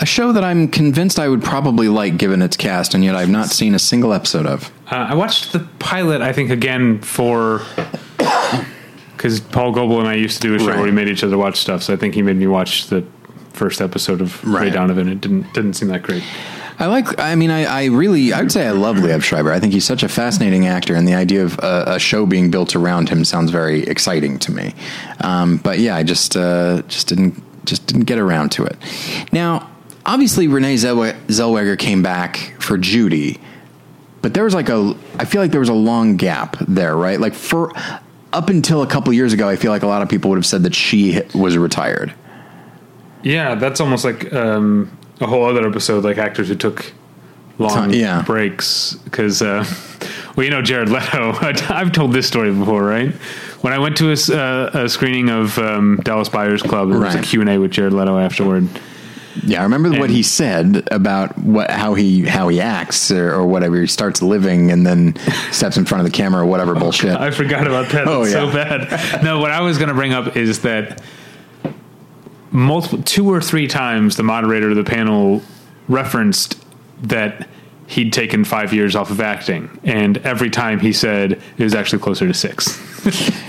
[0.01, 3.31] a show that I'm convinced I would probably like given its cast, and yet I've
[3.31, 4.71] not seen a single episode of.
[4.91, 7.63] Uh, I watched the pilot, I think, again for
[9.17, 10.77] because Paul Goebel and I used to do a show Right.
[10.77, 11.83] where we made each other watch stuff.
[11.83, 13.05] So I think he made me watch the
[13.53, 14.73] first episode of Ray Right.
[14.73, 15.09] Donovan.
[15.09, 16.23] It didn't didn't seem that great.
[16.83, 17.17] I like.
[17.21, 18.33] I mean, I, I really.
[18.33, 19.53] I would say I love Liev Schreiber.
[19.53, 22.51] I think he's such a fascinating actor, and the idea of a, a show being
[22.51, 24.75] built around him sounds very exciting to me.
[25.21, 28.77] Um, but yeah, I just uh, just didn't just didn't get around to it.
[29.31, 29.71] Now,
[30.05, 33.39] obviously, Renee Zellwe- Zellweger came back for Judy,
[34.21, 34.97] but there was like a.
[35.21, 37.21] I feel like there was a long gap there, right?
[37.21, 37.71] Like for
[38.33, 40.47] up until a couple years ago, I feel like a lot of people would have
[40.47, 42.13] said that she was retired.
[43.23, 44.91] Yeah, that's almost like um,
[45.23, 46.93] a whole other episode, like actors who took
[47.59, 48.23] long Time- yeah.
[48.23, 48.95] breaks.
[49.05, 49.65] Because, uh,
[50.37, 51.33] well, you know, Jared Leto.
[51.41, 53.13] I've told this story before, right?
[53.63, 57.15] When I went to a, uh, a screening of um, Dallas Buyers Club, there was
[57.15, 58.69] a Q and A with Jared Leto afterward.
[59.45, 63.47] Yeah, I remember what he said about what how he how he acts or, or
[63.47, 63.81] whatever.
[63.81, 65.17] He starts living and then
[65.51, 67.19] steps in front of the camera or whatever bullshit.
[67.19, 68.07] I forgot about that.
[68.07, 68.87] Oh, That's so yeah.
[68.89, 69.25] bad.
[69.25, 71.01] No, what I was going to bring up is that
[72.53, 75.43] multiple, two or three times, the moderator of the panel
[75.89, 76.63] referenced
[77.03, 77.49] that
[77.87, 81.99] he'd taken five years off of acting, and every time he said it was actually
[81.99, 82.79] closer to six.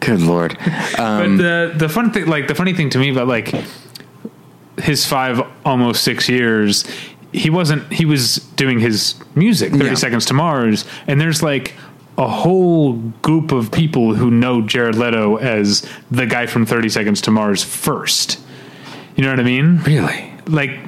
[0.00, 0.52] Good lord.
[0.98, 3.54] Um, but the the fun thing, like the funny thing to me about like
[4.78, 6.84] his five almost six years,
[7.32, 7.90] he wasn't.
[7.92, 9.94] He was doing his music, Thirty Yeah.
[9.94, 11.74] Seconds to Mars, and there's like
[12.16, 17.20] a whole group of people who know Jared Leto as the guy from Thirty Seconds
[17.22, 18.40] to Mars first.
[19.16, 19.78] You know what I mean?
[19.82, 20.32] really?
[20.46, 20.78] Like,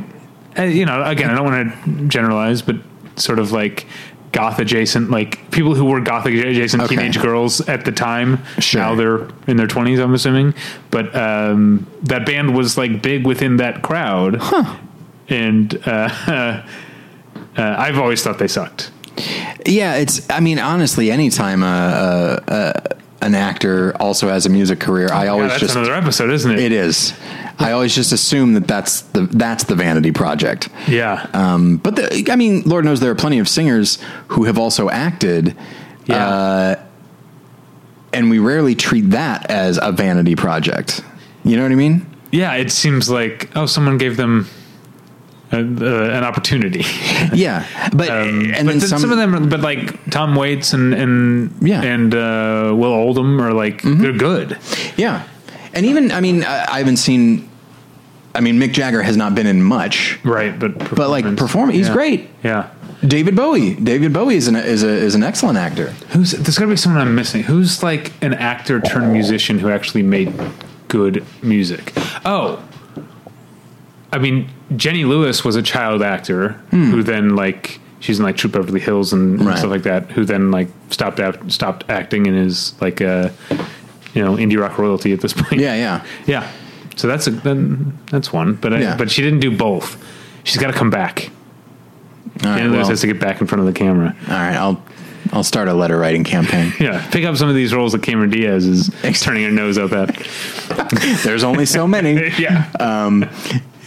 [0.59, 2.77] uh, you know, again, I don't want to generalize, but
[3.17, 3.87] sort of like
[4.33, 6.97] goth adjacent, like people who were gothic adjacent Okay.
[6.97, 8.45] teenage girls at the time.
[8.59, 8.81] Sure.
[8.83, 10.55] Now they're in their twenties, I'm assuming.
[10.91, 14.77] But um, that band was like big within that crowd, Huh.
[15.29, 16.63] and uh, uh,
[17.57, 18.91] I've always thought they sucked.
[19.67, 20.29] Yeah, it's.
[20.31, 22.73] I mean, honestly, anytime uh, uh, uh,
[23.23, 26.51] an actor also has a music career, I Yeah, always that's just another episode, isn't
[26.51, 26.59] it?
[26.59, 27.13] it is.
[27.59, 30.69] I always just assume that that's the that's the vanity project.
[30.87, 31.27] Yeah.
[31.33, 33.99] Um, but the, I mean, Lord knows there are plenty of singers
[34.29, 35.57] who have also acted.
[36.07, 36.29] Yeah.
[36.29, 36.83] Uh,
[38.13, 41.03] and we rarely treat that as a vanity project.
[41.45, 42.07] You know what I mean?
[42.33, 44.56] Yeah, it seems like oh, someone gave them a,
[45.53, 46.85] uh, an opportunity.
[47.33, 51.51] Yeah, but Um, and but some, some, of them, but like Tom Waits and and
[51.61, 51.83] Yeah.
[51.83, 51.87] Mm-hmm.
[51.87, 54.59] and uh, Will Oldham are like they're good.
[54.97, 55.25] Yeah,
[55.75, 57.49] and even I mean I, I haven't seen.
[58.35, 61.89] I mean Mick Jagger has not been in much, Right, but but like perform, he's
[61.89, 61.95] yeah.
[61.95, 62.31] great.
[62.45, 62.71] Yeah.
[63.07, 63.75] David Bowie.
[63.75, 65.91] David Bowie is an is a is an excellent actor.
[66.13, 67.43] Who's there's got to be someone I'm missing.
[67.43, 70.33] Who's like an actor turned musician who actually made
[70.89, 71.93] good music?
[72.25, 72.63] Oh,
[74.13, 76.91] I mean Jenny Lewis was a child actor hmm.
[76.91, 79.49] who then like she's in like Troop Beverly Hills and, and Hmm.
[79.49, 79.59] Right.
[79.59, 80.11] stuff like that.
[80.13, 83.33] Who then like stopped act, stopped acting and is like a
[84.15, 85.61] you know indie rock royalty at this point.
[85.61, 86.05] Yeah, yeah.
[86.27, 86.51] yeah.
[86.97, 88.97] So that's a then that's one, but I, Yeah.
[88.97, 90.03] but she didn't do both.
[90.45, 91.31] She's got to come back.
[92.45, 94.15] All right, Jenny Lewis well, has to get back in front of the camera.
[94.29, 94.83] all right, I'll
[95.33, 96.73] I'll start a letter writing campaign.
[96.81, 98.91] Yeah, pick up some of these roles that Cameron Diaz is
[99.21, 100.09] turning her nose up at.
[101.25, 102.31] There's only so many.
[102.39, 103.29] yeah, um,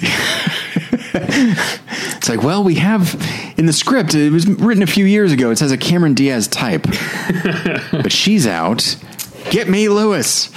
[1.11, 3.15] It's like, well, we have
[3.57, 4.13] in the script.
[4.13, 5.49] It was written a few years ago.
[5.51, 6.83] It says a Cameron Diaz type,
[7.91, 8.97] but she's out.
[9.51, 10.51] Get me Lewis.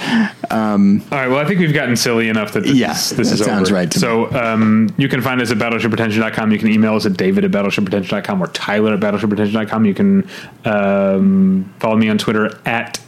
[0.51, 1.01] All right.
[1.27, 3.69] Well, I think we've gotten silly enough that this, Yeah, is, this that is sounds
[3.69, 3.75] over.
[3.75, 4.01] right to me.
[4.01, 6.51] so um, you can find us at battleshippretension.com.
[6.51, 9.85] You can email us at david at battleshippretension.com or tyler at battleshippretension.com.
[9.85, 10.29] You can
[10.65, 12.99] um, follow me on Twitter at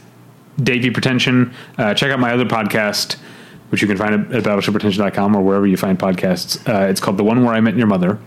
[0.60, 1.54] Davey Pretension.
[1.78, 3.16] Uh, check out my other podcast,
[3.70, 6.56] which you can find at, at battleshippretension.com or wherever you find podcasts.
[6.68, 8.18] Uh, it's called The One Where I Met Your Mother.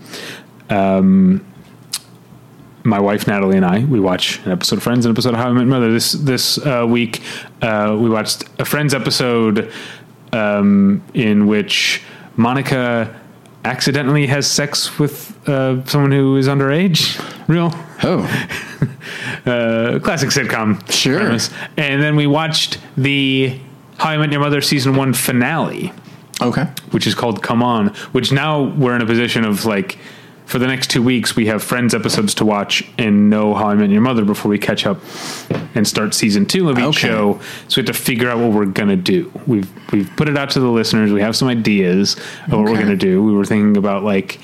[0.68, 1.44] Um,
[2.82, 5.48] my wife Natalie and I we watch an episode of Friends, an episode of How
[5.48, 5.92] I Met Your Mother.
[5.92, 7.22] This this uh, week
[7.60, 9.70] uh, we watched a Friends episode
[10.32, 12.02] um, in which
[12.36, 13.20] Monica
[13.64, 17.20] accidentally has sex with uh, someone who is underage.
[17.48, 17.70] Real
[18.02, 18.20] Oh,
[19.46, 20.90] uh, classic sitcom.
[20.90, 21.20] Sure.
[21.20, 21.50] premise.
[21.76, 23.58] And then we watched the
[24.00, 25.92] How I Met Your Mother season one finale
[26.40, 26.64] okay.
[26.90, 29.98] which is called Come On, which now we're in a position of like
[30.46, 33.74] for the next two weeks we have Friends episodes to watch and know How I
[33.74, 34.98] Met Your Mother before we catch up
[35.74, 37.08] and start season two of each Okay.
[37.08, 37.40] show.
[37.68, 39.30] So we have to figure out what we're gonna do.
[39.46, 41.12] We've we've put it out to the listeners.
[41.12, 43.22] We have some ideas of what we're gonna do.
[43.22, 44.40] We were thinking about like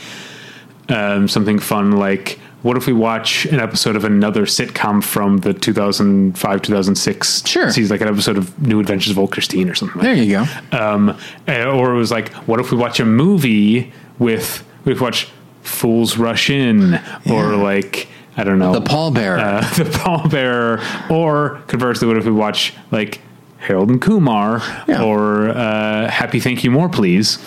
[0.90, 2.38] um, something fun like.
[2.66, 7.70] What if we watch an episode of another sitcom from the 2005 2006 Sure.
[7.70, 10.32] season, like an episode of New Adventures of Old Christine or something like There you
[10.32, 10.76] go.
[10.76, 11.10] um,
[11.46, 15.04] uh, or it was like, what if we watch a movie with, what if we
[15.04, 15.28] watch
[15.62, 17.00] Fools Rush In,
[17.30, 19.38] or like, I don't know, The pallbearer.
[19.38, 23.20] uh, the pallbearer, or conversely, what if we watch like
[23.58, 25.04] Harold and Kumar, Yeah.
[25.04, 27.38] or uh, Happy Thank You More Please.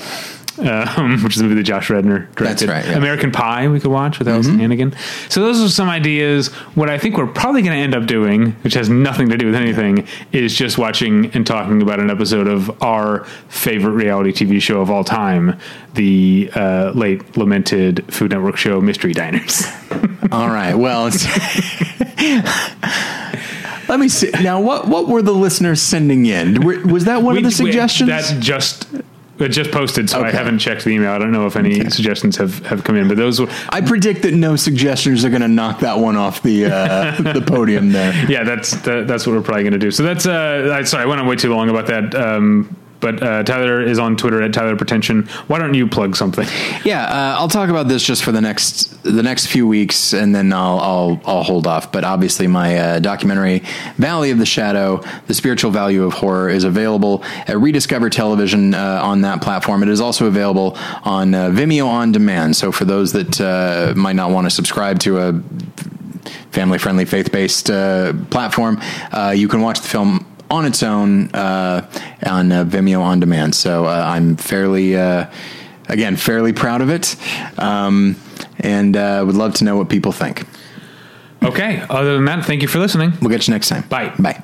[0.60, 2.68] Um, which is the movie that Josh Radnor directed.
[2.70, 2.90] right, yeah.
[2.92, 2.98] Mm-hmm.
[2.98, 4.94] American Pie we could watch with Alyson Hannigan.
[5.30, 6.48] So those are some ideas.
[6.76, 9.46] What I think we're probably going to end up doing, which has nothing to do
[9.46, 14.62] with anything, is just watching and talking about an episode of our favorite reality TV
[14.62, 15.58] show of all time,
[15.94, 19.64] the uh, late lamented Food Network show Mystery Diners.
[20.32, 20.76] All right.
[20.76, 21.06] Well,
[23.88, 24.30] let me see.
[24.44, 26.62] Now, what what were the listeners sending in?
[26.92, 28.10] Was that one of the We- we- suggestions?
[28.10, 28.88] that just
[29.42, 31.12] it just posted, so I haven't checked the email.
[31.12, 34.24] I don't know if any suggestions have, have come in, but those were I predict
[34.24, 38.14] that no suggestions are going to knock that one off the uh, the podium there.
[38.30, 39.92] yeah, that's that, that's what we're probably going to do.
[39.92, 42.16] So that's uh, I, sorry, I went on way too long about that.
[42.16, 45.28] Um, but uh, Tyler is on Twitter at Tyler Pretension.
[45.48, 46.48] Why don't you plug something?
[46.86, 50.34] Yeah, uh, I'll talk about this just for the next the next few weeks, and
[50.34, 51.92] then I'll I'll, I'll hold off.
[51.92, 53.64] But obviously, my uh, documentary
[53.98, 59.02] Valley of the Shadow: The Spiritual Value of Horror is available at Rediscover Television uh,
[59.04, 59.84] on that platform.
[59.84, 62.56] It is also available on uh, Vimeo on demand.
[62.56, 65.34] So for those that uh, might not want to subscribe to a
[66.52, 68.80] family friendly faith based uh, platform,
[69.12, 71.90] uh, you can watch the film on its own uh,
[72.26, 73.56] on uh, Vimeo on demand.
[73.56, 75.30] So uh, I'm fairly, uh,
[75.88, 77.16] again, fairly proud of it,
[77.58, 78.16] um,
[78.60, 80.46] and uh, would love to know what people think.
[81.44, 81.86] Okay.
[81.90, 83.14] Other than that, thank you for listening.
[83.22, 83.84] We'll get you next time.
[83.88, 84.14] Bye.
[84.20, 84.44] Bye.